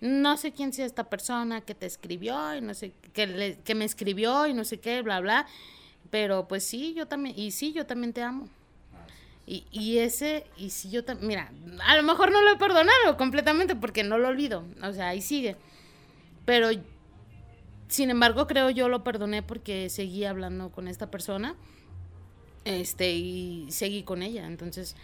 [0.00, 3.74] no sé quién sea esta persona que te escribió y no sé, que, le- que
[3.74, 5.46] me escribió y no sé qué, bla, bla,
[6.10, 8.48] pero pues sí, yo también, y sí, yo también te amo.
[9.50, 11.52] Y, y ese, y sí, yo también, mira,
[11.86, 15.22] a lo mejor no lo he perdonado completamente porque no lo olvido, o sea, ahí
[15.22, 15.56] sigue,
[16.44, 16.68] pero
[17.88, 21.54] sin embargo creo yo lo perdoné porque seguí hablando con esta persona
[22.66, 24.94] este y seguí con ella entonces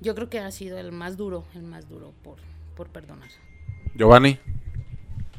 [0.00, 2.36] yo creo que ha sido el más duro el más duro por
[2.76, 3.30] por perdonar
[3.98, 4.38] Giovanni.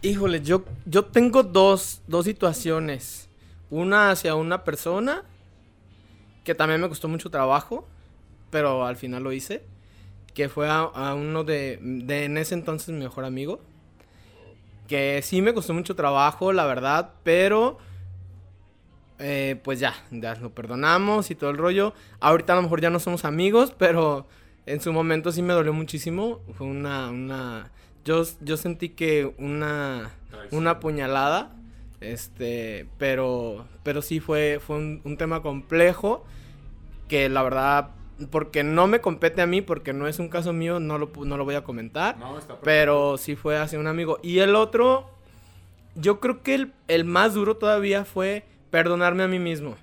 [0.02, 3.30] Híjole, yo, yo tengo dos, dos situaciones.
[3.70, 5.24] Una hacia una persona
[6.44, 7.88] que también me costó mucho trabajo,
[8.50, 9.64] pero al final lo hice.
[10.34, 13.60] Que fue a, a uno de, de en ese entonces mi mejor amigo.
[14.88, 17.78] Que sí me costó mucho trabajo, la verdad, pero
[19.20, 21.94] eh, pues ya, ya lo perdonamos y todo el rollo.
[22.22, 24.26] Ahorita a lo mejor ya no somos amigos, pero
[24.66, 26.40] en su momento sí me dolió muchísimo.
[26.58, 27.70] Fue una, una,
[28.06, 30.12] yo, yo sentí que una,
[30.52, 31.52] una puñalada,
[32.00, 36.26] este, pero, pero sí fue, fue un, un tema complejo
[37.10, 37.90] que la verdad,
[38.28, 41.38] porque no me compete a mí, porque no es un caso mío, no lo, no
[41.38, 42.18] lo voy a comentar.
[42.64, 44.20] Pero sí fue hacia un amigo.
[44.22, 45.10] Y el otro,
[45.96, 49.76] yo creo que el, el más duro todavía fue perdonarme a mí mismo.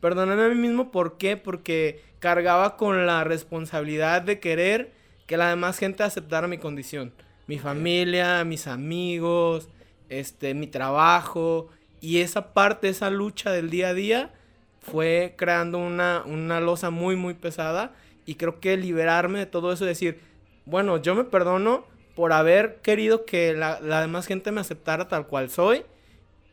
[0.00, 1.36] Perdonarme a mí mismo, ¿por qué?
[1.36, 4.92] Porque cargaba con la responsabilidad de querer
[5.26, 7.12] que la demás gente aceptara mi condición.
[7.46, 9.68] Mi familia, mis amigos,
[10.08, 11.68] este, mi trabajo.
[12.00, 14.32] Y esa parte, esa lucha del día a día,
[14.80, 17.92] fue creando una, una losa muy, muy pesada.
[18.26, 20.20] Y creo que liberarme de todo eso, decir,
[20.66, 25.26] bueno, yo me perdono por haber querido que la, la demás gente me aceptara tal
[25.26, 25.84] cual soy.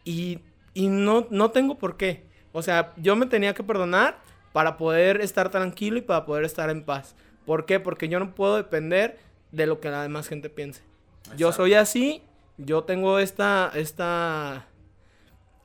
[0.04, 0.40] Y,
[0.74, 2.24] y no, no tengo por qué.
[2.52, 4.18] O sea, yo me tenía que perdonar
[4.54, 7.16] para poder estar tranquilo y para poder estar en paz.
[7.46, 7.80] ¿Por qué?
[7.80, 9.20] Porque yo no puedo depender
[9.52, 10.82] de lo que la demás gente piense.
[11.36, 12.22] Yo soy así,
[12.58, 14.68] yo tengo esta, esta,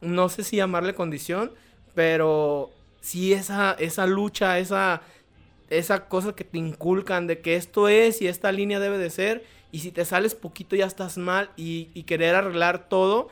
[0.00, 1.52] no sé si llamarle condición,
[1.94, 5.02] pero sí esa, esa lucha, esa,
[5.70, 9.44] esa cosa que te inculcan de que esto es y esta línea debe de ser,
[9.72, 13.28] y si te sales poquito ya estás mal, y, querer arreglar todo,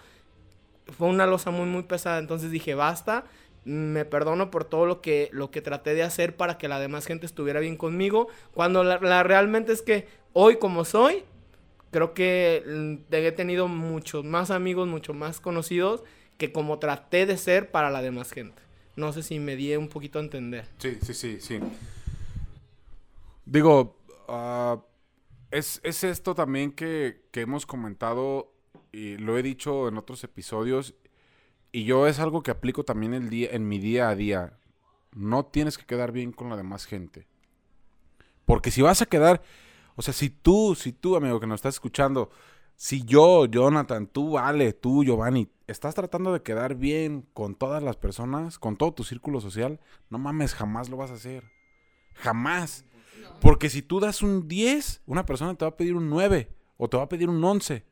[0.97, 2.19] fue una losa muy, muy pesada.
[2.19, 3.25] Entonces dije, basta,
[3.65, 7.07] me perdono por todo lo que, lo que traté de hacer para que la demás
[7.07, 11.25] gente estuviera bien conmigo, cuando la, la realmente es que hoy como soy,
[11.91, 16.05] creo que mm, he tenido muchos más amigos, mucho más conocidos,
[16.39, 18.63] que como traté de ser para la demás gente.
[18.97, 20.67] No sé si me di un poquito a entender.
[20.79, 21.61] Sí, sí, sí, sí.
[23.45, 23.97] Digo,
[24.29, 24.83] ah,
[25.51, 28.53] es, es esto también que, que hemos comentado
[28.93, 30.95] y lo he dicho en otros episodios
[31.73, 34.59] y yo es algo que aplico también el día, en mi día a día.
[35.15, 37.27] No tienes que quedar bien con la demás gente.
[38.45, 39.43] Porque si vas a quedar,
[39.97, 42.31] o sea, si tú, si tú, amigo que nos estás escuchando,
[42.81, 47.97] si yo, Jonathan, tú, Ale, tú, Giovanni, estás tratando de quedar bien con todas las
[47.97, 51.51] personas, con todo tu círculo social, no mames, jamás lo vas a hacer.
[52.15, 52.85] Jamás.
[53.41, 56.89] Porque si tú das un 10, una persona te va a pedir un 9 o
[56.89, 57.85] te va a pedir un 11.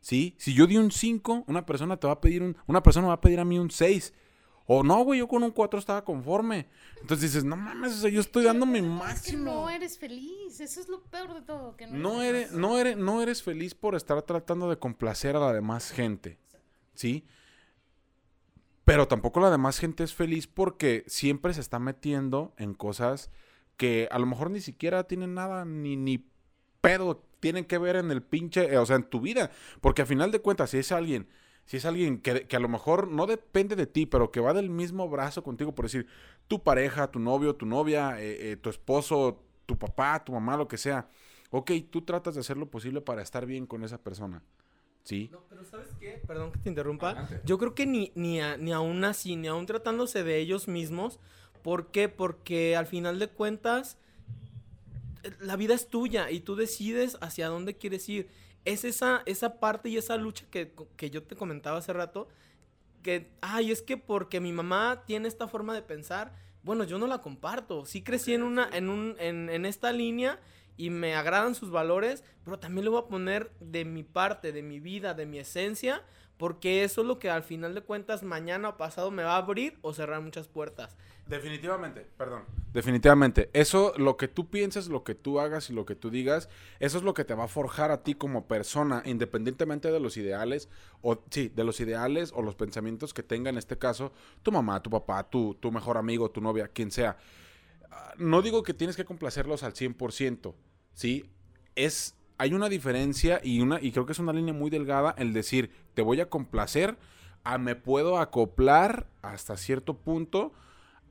[0.00, 0.34] ¿Sí?
[0.38, 3.14] Si yo di un 5, una persona te va a pedir un una persona va
[3.14, 4.14] a pedir a mí un 6.
[4.66, 6.66] O no, güey, yo con un 4 estaba conforme.
[7.00, 9.44] Entonces dices, no mames, o sea, yo estoy dando mi Es que máximo.
[9.44, 11.76] no eres feliz, eso es lo peor de todo.
[11.76, 15.36] Que no, No eres eres, no, eres, no eres feliz por estar tratando de complacer
[15.36, 16.38] a la demás gente.
[16.94, 17.24] ¿Sí?
[18.84, 23.30] Pero tampoco la demás gente es feliz porque siempre se está metiendo en cosas
[23.76, 26.24] que a lo mejor ni siquiera tienen nada, ni, ni
[26.80, 29.50] pedo tienen que ver en el pinche, eh, o sea, en tu vida.
[29.80, 31.28] Porque a final de cuentas, si es alguien,
[31.66, 34.54] si es alguien que, que a lo mejor no depende de ti, pero que va
[34.54, 36.06] del mismo brazo contigo, por decir,
[36.48, 40.68] tu pareja, tu novio, tu novia, eh, eh, tu esposo, tu papá, tu mamá, lo
[40.68, 41.08] que sea.
[41.50, 44.42] Ok, tú tratas de hacer lo posible para estar bien con esa persona.
[45.02, 45.28] ¿Sí?
[45.30, 46.20] No, pero ¿sabes qué?
[46.26, 47.28] Perdón que te interrumpa.
[47.44, 51.20] Yo creo que ni, ni, a- ni aún así, ni aún tratándose de ellos mismos.
[51.62, 52.08] ¿Por qué?
[52.08, 53.98] Porque al final de cuentas,
[55.22, 58.28] eh, la vida es tuya y tú decides hacia dónde quieres ir.
[58.66, 62.28] Es esa, esa parte y esa lucha que, que yo te comentaba hace rato.
[63.02, 67.06] Que, ay, es que porque mi mamá tiene esta forma de pensar, bueno, yo no
[67.06, 67.86] la comparto.
[67.86, 70.38] Sí crecí en, una, en, un, en, en esta línea
[70.76, 74.62] y me agradan sus valores, pero también le voy a poner de mi parte, de
[74.62, 76.02] mi vida, de mi esencia,
[76.36, 79.38] porque eso es lo que al final de cuentas mañana o pasado me va a
[79.38, 80.96] abrir o cerrar muchas puertas.
[81.26, 82.44] Definitivamente, perdón.
[82.72, 83.50] Definitivamente.
[83.52, 86.98] Eso, lo que tú pienses, lo que tú hagas y lo que tú digas, eso
[86.98, 90.68] es lo que te va a forjar a ti como persona, independientemente de los ideales,
[91.02, 94.82] o sí, de los ideales o los pensamientos que tenga en este caso tu mamá,
[94.82, 97.16] tu papá, tu, tu mejor amigo, tu novia, quien sea.
[97.90, 100.54] Ah, No digo que tienes que complacerlos al 100%,
[100.94, 101.30] ¿sí?
[101.74, 105.32] Es, hay una diferencia y, una, y creo que es una línea muy delgada el
[105.32, 106.96] decir, te voy a complacer,
[107.44, 110.52] a me puedo acoplar hasta cierto punto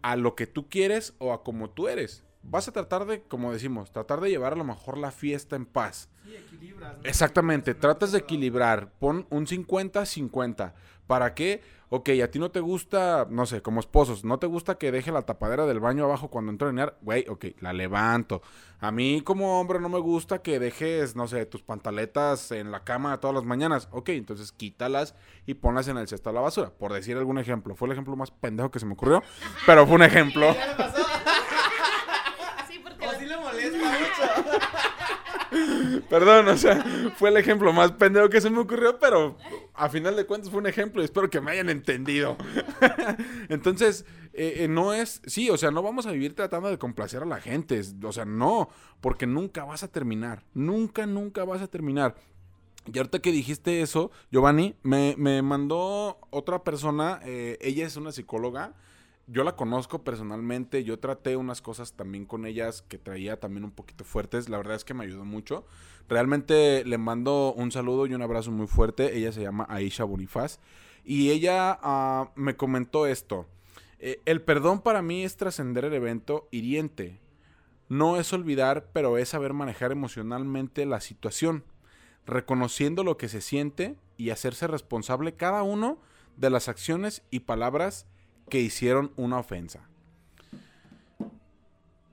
[0.02, 2.24] a lo que tú quieres o a como tú eres.
[2.44, 5.66] Vas a tratar de, como decimos, tratar de llevar a lo mejor la fiesta en
[5.66, 6.10] paz.
[6.24, 6.98] Sí, equilibras.
[7.04, 10.74] Exactamente, tratas de equilibrar, pon un 50-50.
[11.08, 11.62] ¿Para qué?
[11.98, 15.14] Ok, a ti no te gusta, no sé, como esposos, no te gusta que deje
[15.14, 18.42] la tapadera del baño abajo cuando entro a orinar, güey, ok, la levanto.
[18.82, 22.84] A mí como hombre no me gusta que dejes, no sé, tus pantaletas en la
[22.84, 26.70] cama todas las mañanas, ok, entonces quítalas y ponlas en el cesto de la basura,
[26.72, 27.76] por decir algún ejemplo.
[27.76, 29.24] Fue el ejemplo más pendejo que se me ocurrió,
[29.66, 30.54] pero fue un ejemplo.
[32.68, 35.62] Sí, porque O la- sí le molesta mucho.
[36.10, 36.84] Perdón, o sea,
[37.18, 39.38] fue el ejemplo más pendejo que se me ocurrió, pero
[39.74, 42.38] a final de cuentas fue un ejemplo y espero que me hayan entendido.
[43.50, 47.24] Entonces, eh, eh, no es, sí, o sea, no vamos a vivir tratando de complacer
[47.24, 48.70] a la gente, o sea, no,
[49.02, 52.16] porque nunca vas a terminar, nunca, nunca vas a terminar.
[52.92, 58.12] Y ahorita que dijiste eso, Giovanni, me, me mandó otra persona, eh, ella es una
[58.12, 58.76] psicóloga,
[59.28, 63.72] yo la conozco personalmente, yo traté unas cosas también con ellas que traía también un
[63.72, 65.66] poquito fuertes, la verdad es que me ayudó mucho.
[66.08, 70.60] Realmente le mando un saludo y un abrazo muy fuerte, ella se llama Aisha Bonifaz
[71.04, 73.48] y ella ah, me comentó esto,
[74.00, 77.20] eh, el perdón para mí es trascender el evento hiriente,
[77.90, 81.64] no es olvidar, pero es saber manejar emocionalmente la situación,
[82.26, 86.00] reconociendo lo que se siente y hacerse responsable cada uno
[86.38, 88.08] de las acciones y palabras
[88.50, 89.88] que hicieron una ofensa.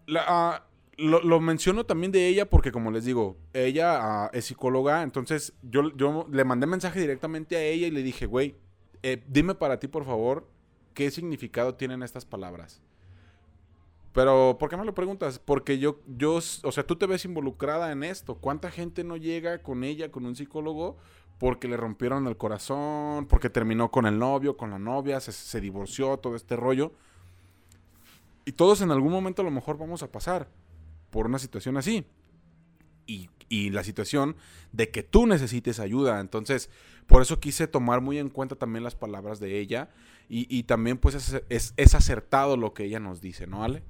[0.07, 0.67] La, ah,
[0.97, 5.95] lo, menciono también de ella porque, como les digo, ella ah, es psicóloga, entonces yo,
[5.97, 8.55] yo le mandé mensaje directamente a ella y le dije, güey,
[9.03, 10.47] eh, dime para ti, por favor,
[10.95, 12.83] qué significado tienen estas palabras.
[14.13, 15.39] Pero, ¿por qué me lo preguntas?
[15.39, 18.35] Porque yo, yo, o sea, tú te ves involucrada en esto.
[18.35, 20.99] ¿Cuánta gente no llega con ella, con un psicólogo,
[21.43, 25.61] porque le rompieron el corazón, porque terminó con el novio, con la novia, se, se
[25.61, 26.93] divorció, todo este rollo?
[28.45, 30.47] Y todos en algún momento a lo mejor vamos a pasar
[31.11, 32.07] por una situación así.
[33.09, 34.37] Y, y la situación
[34.71, 36.21] de que tú necesites ayuda.
[36.21, 36.71] Entonces,
[37.09, 39.91] por eso quise tomar muy en cuenta también las palabras de ella.
[40.29, 43.83] Y, y también pues es, es, es acertado lo que ella nos dice, ¿no, Ale?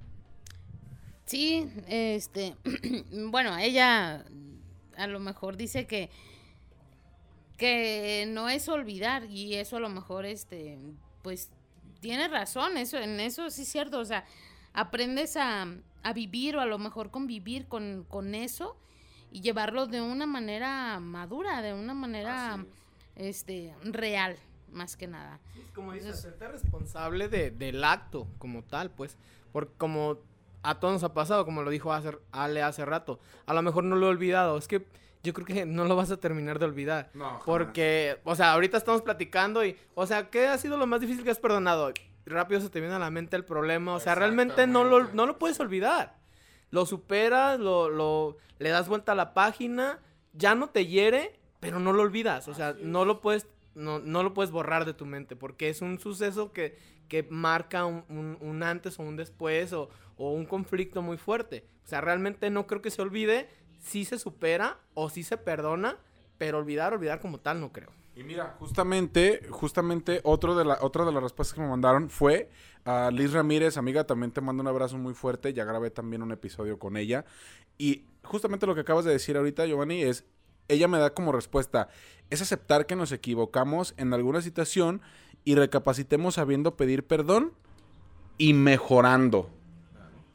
[1.26, 2.56] Sí, este,
[3.30, 4.24] bueno, ella
[4.96, 6.08] a lo mejor dice que
[7.62, 10.80] que no es olvidar y eso a lo mejor este
[11.22, 11.48] pues
[12.00, 14.24] tiene razón, eso en eso sí es cierto, o sea,
[14.72, 15.68] aprendes a,
[16.02, 18.76] a vivir o a lo mejor convivir con, con eso
[19.30, 22.64] y llevarlo de una manera madura, de una manera
[23.14, 24.36] este real,
[24.72, 25.38] más que nada.
[25.56, 29.16] Es como dices, hacerte responsable de, del acto como tal, pues.
[29.52, 30.18] Porque como
[30.64, 33.20] a todos nos ha pasado, como lo dijo hace, Ale hace rato.
[33.46, 34.58] A lo mejor no lo he olvidado.
[34.58, 34.84] Es que
[35.22, 37.10] yo creo que no lo vas a terminar de olvidar.
[37.14, 37.42] No, jamás.
[37.44, 41.24] Porque, o sea, ahorita estamos platicando y, o sea, ¿qué ha sido lo más difícil
[41.24, 41.92] que has perdonado?
[42.26, 43.94] Rápido se te viene a la mente el problema.
[43.94, 46.16] O sea, realmente no lo, no lo puedes olvidar.
[46.70, 49.98] Lo superas, lo, lo, le das vuelta a la página
[50.32, 52.48] ya no te hiere, pero no lo olvidas.
[52.48, 55.82] O sea, no lo puedes, no, no lo puedes borrar de tu mente, porque es
[55.82, 60.46] un suceso que, que marca un, un- un antes o un después, o, o un
[60.46, 61.66] conflicto muy fuerte.
[61.84, 63.50] O sea, realmente no creo que se olvide,
[63.82, 65.98] sí se supera o sí se perdona,
[66.38, 67.90] pero olvidar, olvidar como tal no creo.
[68.14, 72.50] Y mira, justamente, justamente otro de la, otra de las respuestas que me mandaron fue
[72.84, 76.30] a Liz Ramírez, amiga, también te mando un abrazo muy fuerte, ya grabé también un
[76.32, 77.24] episodio con ella.
[77.78, 80.24] Y justamente lo que acabas de decir ahorita, Giovanni, es,
[80.68, 81.88] ella me da como respuesta,
[82.28, 85.00] es aceptar que nos equivocamos en alguna situación
[85.44, 87.52] y recapacitemos sabiendo pedir perdón
[88.36, 89.48] y mejorando.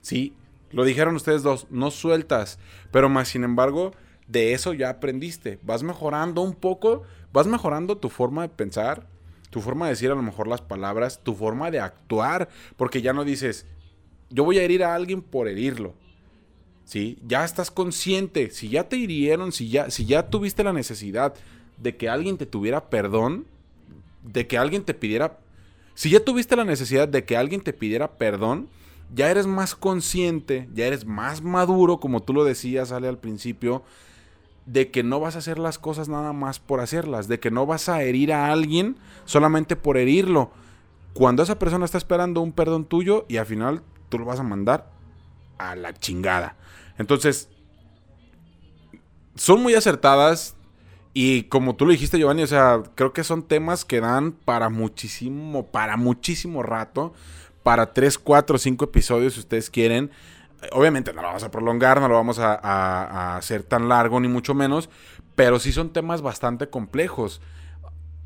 [0.02, 0.36] Sí,
[0.78, 2.60] lo dijeron ustedes dos, no sueltas,
[2.92, 3.94] pero más sin embargo,
[4.28, 5.58] de eso ya aprendiste.
[5.64, 7.02] Vas mejorando un poco,
[7.34, 9.08] vas mejorando tu forma de pensar,
[9.50, 13.12] tu forma de decir a lo mejor las palabras, tu forma de actuar, porque ya
[13.12, 13.66] no dices,
[14.30, 15.96] yo voy a herir a alguien por herirlo.
[16.86, 17.18] ¿Sí?
[17.26, 21.34] Ya estás consciente, si ya te hirieron, si ya, si ya tuviste la necesidad
[21.78, 23.48] de que alguien te tuviera perdón,
[24.22, 25.40] de que alguien te pidiera,
[25.96, 28.70] si ya tuviste la necesidad de que alguien te pidiera perdón,
[29.14, 33.84] ya eres más consciente, ya eres más maduro, como tú lo decías, Ale, al principio,
[34.66, 37.66] de que no vas a hacer las cosas nada más por hacerlas, de que no
[37.66, 40.52] vas a herir a alguien solamente por herirlo.
[41.14, 44.44] Cuando esa persona está esperando un perdón tuyo y al final tú lo vas a
[44.44, 44.92] mandar
[45.58, 46.58] a la chingada.
[46.98, 47.50] Entonces,
[49.36, 50.56] son muy acertadas
[51.14, 54.70] y como tú lo dijiste, Giovanni, o sea, creo que son temas que dan para
[54.70, 57.14] muchísimo, para muchísimo rato,
[57.68, 60.10] para 3, 4, 5 episodios si ustedes quieren.
[60.72, 64.54] Obviamente no lo vamos a prolongar, no lo vamos a, hacer tan largo, ni mucho
[64.54, 64.90] menos,
[65.36, 67.42] pero sí son temas bastante complejos.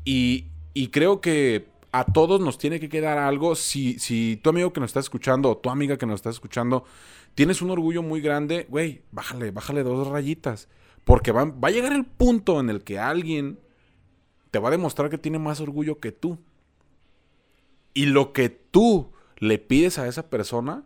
[0.04, 3.56] Y, y creo que a todos nos tiene que quedar algo.
[3.56, 6.84] Si, si tu amigo que nos está escuchando o tu amiga que nos está escuchando
[7.34, 10.68] tienes un orgullo muy grande, güey, bájale, bájale dos rayitas.
[11.02, 13.58] Porque va, va a llegar el punto en el que alguien
[14.52, 16.38] te va a demostrar que tiene más orgullo que tú.
[17.92, 19.10] Y lo que tú
[19.42, 20.84] le pides a esa persona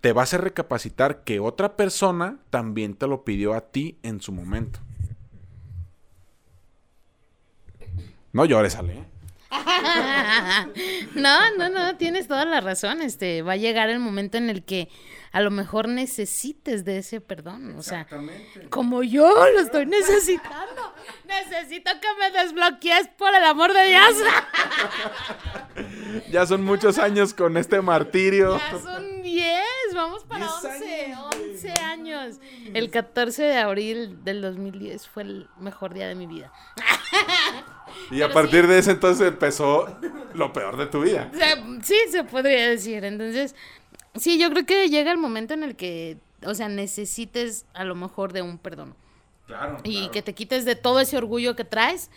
[0.00, 4.32] te va a recapacitar que otra persona también te lo pidió a ti en su
[4.32, 4.80] momento.
[8.32, 8.94] No llores, Ale.
[8.94, 9.04] ¿eh?
[11.14, 13.00] no, no, no, tienes toda la razón.
[13.00, 14.88] Este, va a llegar el momento en el que
[15.32, 17.76] a lo mejor necesites de ese perdón.
[17.76, 18.06] O sea,
[18.70, 20.94] como yo lo estoy necesitando.
[21.26, 24.16] Necesito que me desbloquees por el amor de Dios.
[26.30, 28.58] Ya son muchos años con este martirio.
[28.58, 29.62] Ya son 10,
[29.94, 32.36] vamos para 10 11, años, güey, 11 años.
[32.74, 36.52] El 14 de abril del 2010 fue el mejor día de mi vida.
[38.10, 39.98] Y a partir de ese entonces empezó
[40.34, 41.30] lo peor de tu vida.
[41.32, 43.04] O sea, sí, se podría decir.
[43.04, 43.54] Entonces,
[44.18, 47.94] sí, yo creo que llega el momento en el que, o sea, necesites a lo
[47.94, 48.94] mejor de un perdón.
[49.46, 49.78] Claro.
[49.84, 52.10] Y que te quites de todo ese orgullo que traes.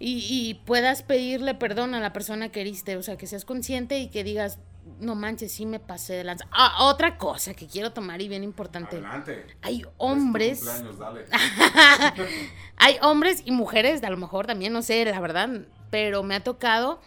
[0.00, 2.96] Y, y puedas pedirle perdón a la persona que heriste.
[2.96, 4.58] O sea, que seas consciente y que digas,
[5.00, 6.46] no manches, sí me pasé de lanza.
[6.50, 8.96] Ah, otra cosa que quiero tomar y bien importante.
[8.96, 9.46] Adelante.
[9.62, 10.64] Hay hombres.
[10.98, 11.24] Dale.
[12.76, 15.48] Hay hombres y mujeres, a lo mejor también, no sé, la verdad,
[15.90, 17.00] pero me ha tocado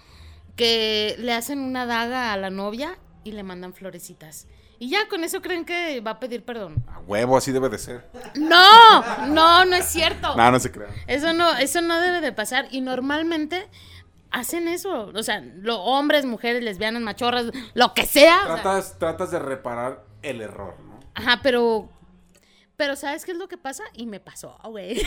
[0.55, 4.47] que le hacen una daga a la novia y le mandan florecitas.
[4.79, 6.83] Y ya con eso creen que va a pedir perdón.
[6.87, 8.09] A huevo, así debe de ser.
[8.35, 10.35] No, no, no es cierto.
[10.35, 10.91] No, no se crean.
[11.07, 12.67] Eso no, eso no debe de pasar.
[12.71, 13.67] Y normalmente
[14.31, 15.11] hacen eso.
[15.13, 17.45] O sea, hombres, mujeres, lesbianas, machorras,
[17.75, 18.41] lo que sea.
[18.43, 20.99] o sea, Tratas, tratas de reparar el error, ¿no?
[21.13, 21.89] ajá, pero.
[22.81, 23.83] Pero ¿sabes qué es lo que pasa?
[23.93, 24.95] Y me pasó, güey.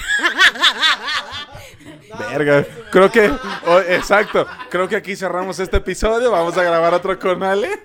[2.30, 2.64] Verga.
[2.92, 3.28] Creo que.
[3.66, 4.46] oh, exacto.
[4.70, 6.30] Creo que aquí cerramos este episodio.
[6.30, 7.68] Vamos a grabar otro con Ale.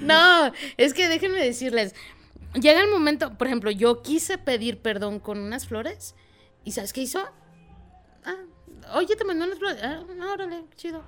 [0.00, 1.94] No, es que déjenme decirles,
[2.54, 6.14] llega el momento, por ejemplo, yo quise pedir perdón con unas flores
[6.64, 7.22] y ¿sabes qué hizo?
[8.24, 8.36] Ah,
[8.94, 9.82] oye, te mandó unas flores.
[9.84, 10.02] Ah,
[10.32, 11.04] órale, chido.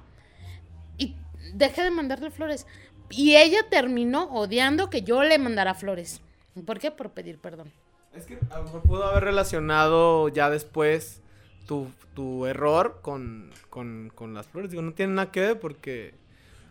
[0.99, 1.17] Y
[1.55, 2.67] dejé de mandarle flores.
[3.09, 6.21] Y ella terminó odiando que yo le mandara flores.
[6.65, 6.91] ¿Por qué?
[6.91, 7.71] Por pedir perdón.
[8.15, 11.23] Es que a lo mejor pudo haber relacionado ya después
[11.67, 14.71] tu, tu error con, con, con las flores.
[14.71, 16.15] Digo, no tiene nada que ver porque,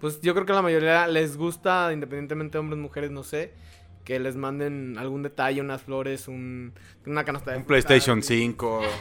[0.02, 3.54] pues yo creo que a la mayoría les gusta, independientemente de hombres, mujeres, no sé,
[4.04, 6.74] que les manden algún detalle, unas flores, un,
[7.06, 7.88] una canasta de Un fruta.
[7.88, 8.82] PlayStation 5.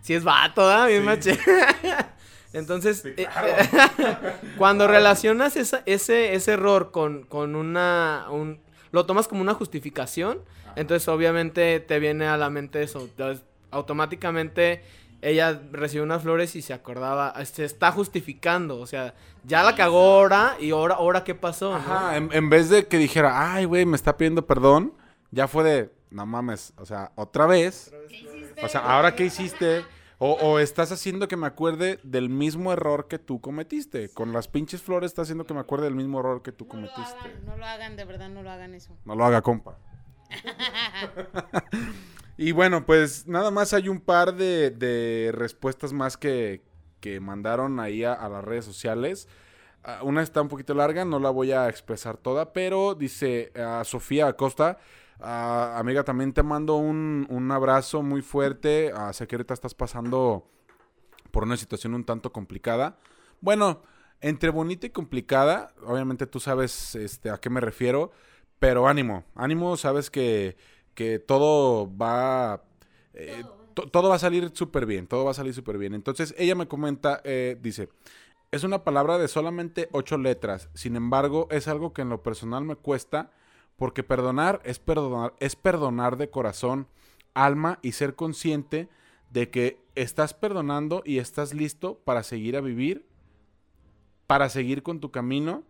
[0.00, 0.86] Si es vato, ¿verdad?
[0.86, 1.06] Bien Sí.
[1.06, 1.38] maché.
[2.54, 4.30] Entonces, Sí, eh, claro.
[4.56, 8.26] cuando relacionas esa- ese, ese error con, con una...
[8.30, 8.60] Un,
[8.90, 10.40] lo tomas como una justificación,
[10.76, 13.00] entonces obviamente te viene a la mente eso.
[13.00, 14.82] Entonces, automáticamente
[15.20, 19.14] ella recibió unas flores y se acordaba, se está justificando, o sea,
[19.44, 21.76] ya la cagó ahora y ahora, ahora qué pasó, ¿no?
[21.76, 24.94] Ajá, en, en vez de que dijera, ay, güey, me está pidiendo perdón,
[25.30, 27.92] ya fue de, no mames, o sea, otra vez.
[28.62, 29.84] O sea, ¿ahora qué hiciste?
[30.20, 34.08] O, o estás haciendo que me acuerde del mismo error que tú cometiste.
[34.10, 36.80] Con las pinches flores estás haciendo que me acuerde del mismo error que tú No
[36.80, 37.18] lo cometiste.
[37.20, 38.98] hagan, no lo hagan, de verdad, no lo hagan eso.
[39.04, 39.78] No lo haga, compa.
[42.36, 46.62] y bueno, pues nada más hay un par de, de respuestas más que,
[47.00, 49.28] que mandaron ahí a, a las redes sociales.
[49.84, 53.84] Ah, una está un poquito larga, no la voy a expresar toda, pero dice a
[53.84, 54.78] Sofía Acosta,
[55.20, 58.92] ah, amiga, también te mando un, un abrazo muy fuerte.
[58.94, 60.46] Ah, sé que ahorita estás pasando
[61.30, 62.98] por una situación un tanto complicada.
[63.40, 63.82] Bueno,
[64.20, 68.10] entre bonita y complicada, obviamente tú sabes este, a qué me refiero,
[68.58, 70.56] pero ánimo, ánimo, sabes que,
[70.94, 72.64] que todo va...
[73.14, 73.44] eh,
[73.74, 75.94] to- todo va a salir súper bien, todo va a salir súper bien.
[75.94, 77.88] Entonces ella me comenta, eh, dice,
[78.50, 82.64] es una palabra de solamente ocho letras, sin embargo es algo que en lo personal
[82.64, 83.30] me cuesta
[83.78, 86.88] porque perdonar es perdonar, es perdonar de corazón,
[87.32, 88.88] alma y ser consciente
[89.30, 93.06] de que estás perdonando y estás listo para seguir a vivir,
[94.26, 95.62] para seguir con tu camino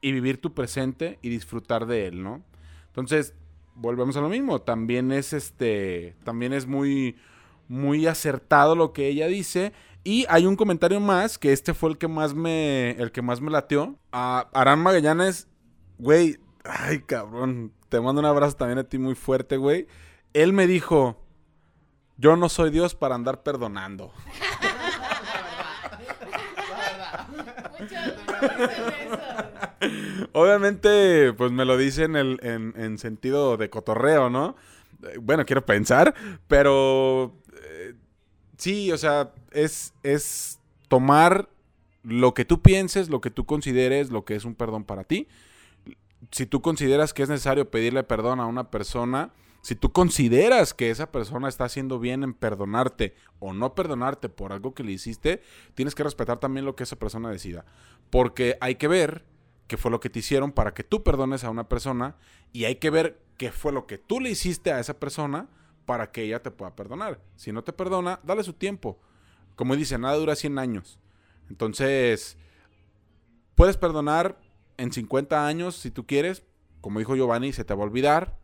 [0.00, 2.42] y vivir tu presente y disfrutar de él, ¿no?
[2.86, 3.34] Entonces,
[3.74, 7.16] volvemos a lo mismo, también es este, también es muy
[7.68, 9.72] muy acertado lo que ella dice
[10.04, 13.40] y hay un comentario más que este fue el que más me el que más
[13.40, 13.98] me lateó.
[14.10, 15.48] A Arán Magallanes,
[15.98, 19.86] güey, ay, cabrón, te mando un abrazo también a ti muy fuerte, güey.
[20.32, 21.20] Él me dijo,
[22.16, 24.12] "Yo no soy Dios para andar perdonando."
[30.32, 34.56] Obviamente, pues me lo dice en, en, en sentido de cotorreo, ¿no?
[35.20, 36.14] Bueno, quiero pensar,
[36.46, 37.34] pero
[37.64, 37.94] eh,
[38.56, 41.48] sí, o sea, es, es tomar
[42.04, 45.28] lo que tú pienses, lo que tú consideres, lo que es un perdón para ti.
[46.30, 50.90] Si tú consideras que es necesario pedirle perdón a una persona, si tú consideras que
[50.90, 55.40] esa persona está haciendo bien en perdonarte o no perdonarte por algo que le hiciste,
[55.74, 57.64] tienes que respetar también lo que esa persona decida.
[58.10, 59.24] Porque hay que ver
[59.68, 62.16] qué fue lo que te hicieron para que tú perdones a una persona
[62.52, 65.48] y hay que ver qué fue lo que tú le hiciste a esa persona
[65.86, 67.20] para que ella te pueda perdonar.
[67.36, 69.00] Si no te perdona, dale su tiempo.
[69.54, 70.98] Como dice, nada dura 100 años.
[71.48, 72.36] Entonces,
[73.54, 74.38] puedes perdonar
[74.76, 76.42] en 50 años si tú quieres.
[76.80, 78.38] Como dijo Giovanni, se te va a olvidar.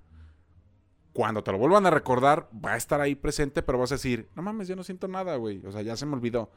[1.12, 4.28] Cuando te lo vuelvan a recordar, va a estar ahí presente, pero vas a decir,
[4.36, 5.64] no mames, yo no siento nada, güey.
[5.66, 6.50] O sea, ya se me olvidó.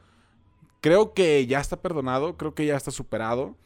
[0.80, 3.56] Creo que ya está perdonado, creo que ya está superado.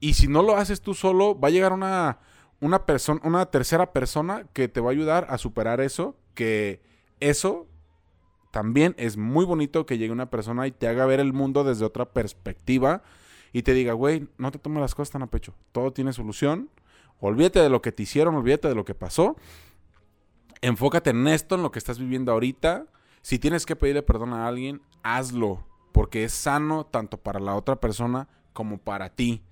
[0.00, 2.18] Y si no lo haces tú solo, va a llegar una,
[2.60, 6.16] una persona, una tercera persona que te va a ayudar a superar eso.
[6.34, 6.82] Que
[7.20, 7.68] eso
[8.50, 11.84] también es muy bonito que llegue una persona y te haga ver el mundo desde
[11.84, 13.02] otra perspectiva.
[13.54, 15.54] Y te diga, güey, no te tomes las cosas tan a pecho.
[15.72, 16.68] Todo tiene solución.
[17.20, 19.36] Olvídate de lo que te hicieron, olvídate de lo que pasó.
[20.60, 22.86] Enfócate en esto, en lo que estás viviendo ahorita.
[23.22, 25.64] Si tienes que pedirle perdón a alguien, hazlo.
[25.92, 29.42] Porque es sano tanto para la otra persona como para ti.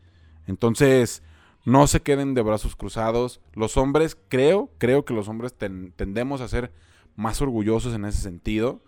[0.49, 1.23] Entonces,
[1.65, 3.41] no se queden de brazos cruzados.
[3.53, 6.73] Los hombres, creo, creo que los hombres ten- tendemos a ser
[7.15, 8.83] más orgullosos en ese sentido.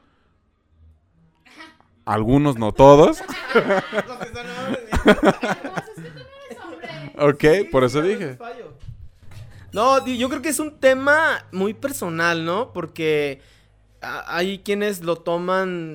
[2.05, 3.23] Algunos, no todos.
[7.19, 8.39] ok, por eso dije.
[9.73, 12.73] No, yo creo que es un tema muy personal, ¿no?
[12.73, 13.41] Porque
[14.01, 15.95] hay quienes lo toman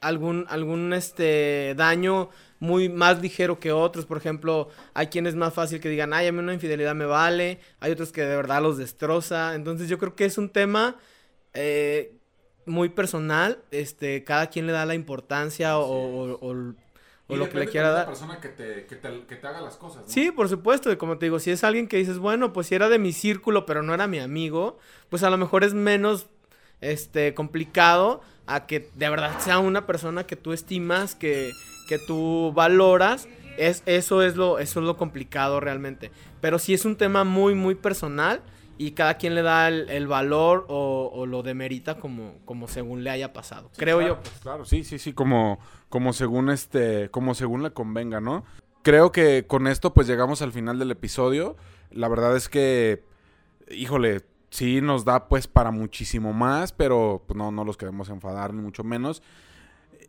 [0.00, 4.06] algún, algún este daño muy más ligero que otros.
[4.06, 7.06] Por ejemplo, hay quienes es más fácil que digan, ay, a mí una infidelidad me
[7.06, 7.60] vale.
[7.78, 9.54] Hay otros que de verdad los destroza.
[9.54, 10.96] Entonces yo creo que es un tema
[11.54, 12.12] eh,
[12.64, 13.58] muy personal.
[13.70, 16.74] Este, cada quien le da la importancia o, o- o-
[17.28, 18.06] o lo que le quiera dar.
[18.06, 20.04] persona que te, que te- que te haga las cosas.
[20.06, 20.08] ¿no?
[20.12, 22.74] Sí, por supuesto, y como te digo, si es alguien que dices, bueno, pues si
[22.74, 26.26] era de mi círculo, pero no era mi amigo, pues a lo mejor es menos
[26.80, 31.52] este complicado a que de verdad sea una persona que tú estimas, que,
[31.88, 33.28] que tú valoras.
[33.58, 36.10] Es, eso es lo, eso es lo complicado realmente.
[36.40, 38.42] Pero si es un tema muy, muy personal
[38.78, 43.02] y cada quien le da el, el valor o, o lo demerita como, como según
[43.02, 43.70] le haya pasado.
[43.78, 44.30] Creo claro, yo.
[44.42, 45.58] Claro, sí, sí, sí, como,
[45.88, 48.44] como según este, como según le convenga, ¿no?
[48.82, 51.56] Creo que con esto pues llegamos al final del episodio.
[51.90, 53.04] La verdad es que,
[53.70, 58.54] híjole, sí nos da pues para muchísimo más, pero pues, no, no los queremos enfadar
[58.54, 59.22] ni mucho menos.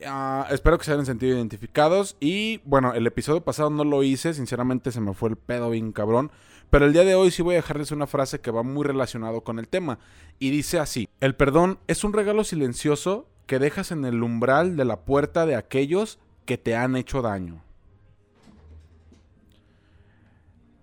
[0.05, 2.17] Ah, espero que se hayan sentido identificados.
[2.19, 5.91] Y bueno, el episodio pasado no lo hice, sinceramente se me fue el pedo bien
[5.91, 6.32] cabrón.
[6.69, 9.41] Pero el día de hoy sí voy a dejarles una frase que va muy relacionado
[9.41, 9.99] con el tema.
[10.38, 14.86] Y dice así, el perdón es un regalo silencioso que dejas en el umbral de
[14.86, 17.64] la puerta de aquellos que te han hecho daño.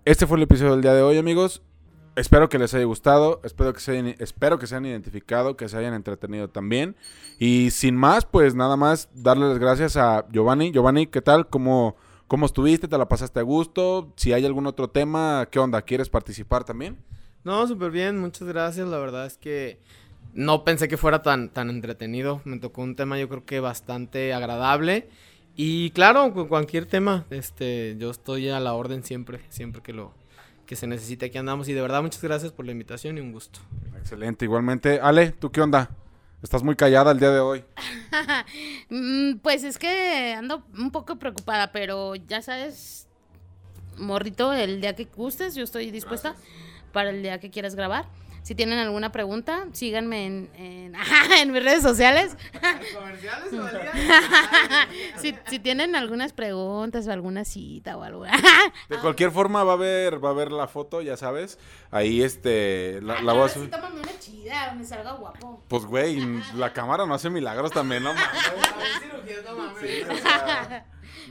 [0.03, 1.61] Este fue el episodio del día de hoy, amigos.
[2.15, 5.67] Espero que les haya gustado, espero que, se hayan, espero que se hayan identificado, que
[5.67, 6.95] se hayan entretenido también.
[7.39, 10.71] Y sin más, pues nada más darle las gracias a Giovanni.
[10.71, 11.49] Giovanni, ¿qué tal?
[11.49, 11.95] ¿Cómo,
[12.27, 12.87] ¿Cómo estuviste?
[12.87, 14.13] ¿Te la pasaste a gusto?
[14.15, 15.81] Si hay algún otro tema, ¿qué onda?
[15.81, 16.97] ¿Quieres participar también?
[17.43, 18.87] No, súper bien, muchas gracias.
[18.87, 19.79] La verdad es que
[20.35, 22.41] no pensé que fuera tan, tan entretenido.
[22.43, 25.07] Me tocó un tema yo creo que bastante agradable.
[25.55, 30.13] Y claro, con cualquier tema, este, yo estoy a la orden siempre, siempre que lo
[30.65, 31.69] que se necesite aquí andamos.
[31.69, 33.61] Y de verdad, muchas gracias por la invitación y un gusto.
[33.97, 34.99] Excelente, igualmente.
[34.99, 35.89] Ale, ¿tú qué onda?
[36.43, 37.63] Estás muy callada el día de hoy.
[38.89, 43.07] Mm, pues es que ando un poco preocupada, pero ya sabes,
[43.97, 46.35] morrito, el día que gustes, yo estoy dispuesta
[46.93, 48.05] para el día que quieras grabar.
[48.45, 50.93] Si tienen alguna pregunta, síganme en, en,
[51.39, 52.37] en mis redes sociales.
[52.93, 58.23] ¿Comerciales o si, si tienen algunas preguntas o alguna cita o algo.
[58.87, 61.57] De cualquier forma va a haber va a ver la foto, ya sabes.
[61.89, 63.71] Ahí este la, la voy a subir.
[63.71, 65.63] Tómame una chida, donde salga guapo.
[65.67, 66.21] Pues güey,
[66.53, 68.19] la cámara no hace milagros también, no no,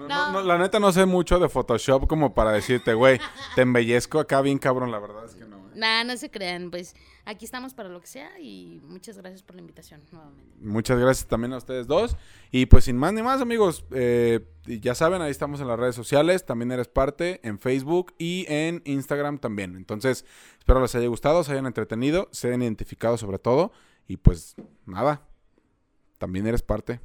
[0.09, 3.21] no, no, la neta no sé mucho de Photoshop como para decirte, güey,
[3.55, 5.44] te embellezco acá bien cabrón, la verdad es que.
[5.75, 6.95] Nah, no se crean, pues
[7.25, 10.57] aquí estamos para lo que sea y muchas gracias por la invitación nuevamente.
[10.61, 12.17] Muchas gracias también a ustedes dos.
[12.51, 15.95] Y pues sin más ni más, amigos, eh, ya saben, ahí estamos en las redes
[15.95, 19.77] sociales, también eres parte en Facebook y en Instagram también.
[19.77, 20.25] Entonces,
[20.59, 23.73] espero les haya gustado, se hayan entretenido, se hayan identificado sobre todo.
[24.07, 24.55] Y pues
[24.87, 25.27] nada,
[26.19, 27.01] también eres parte.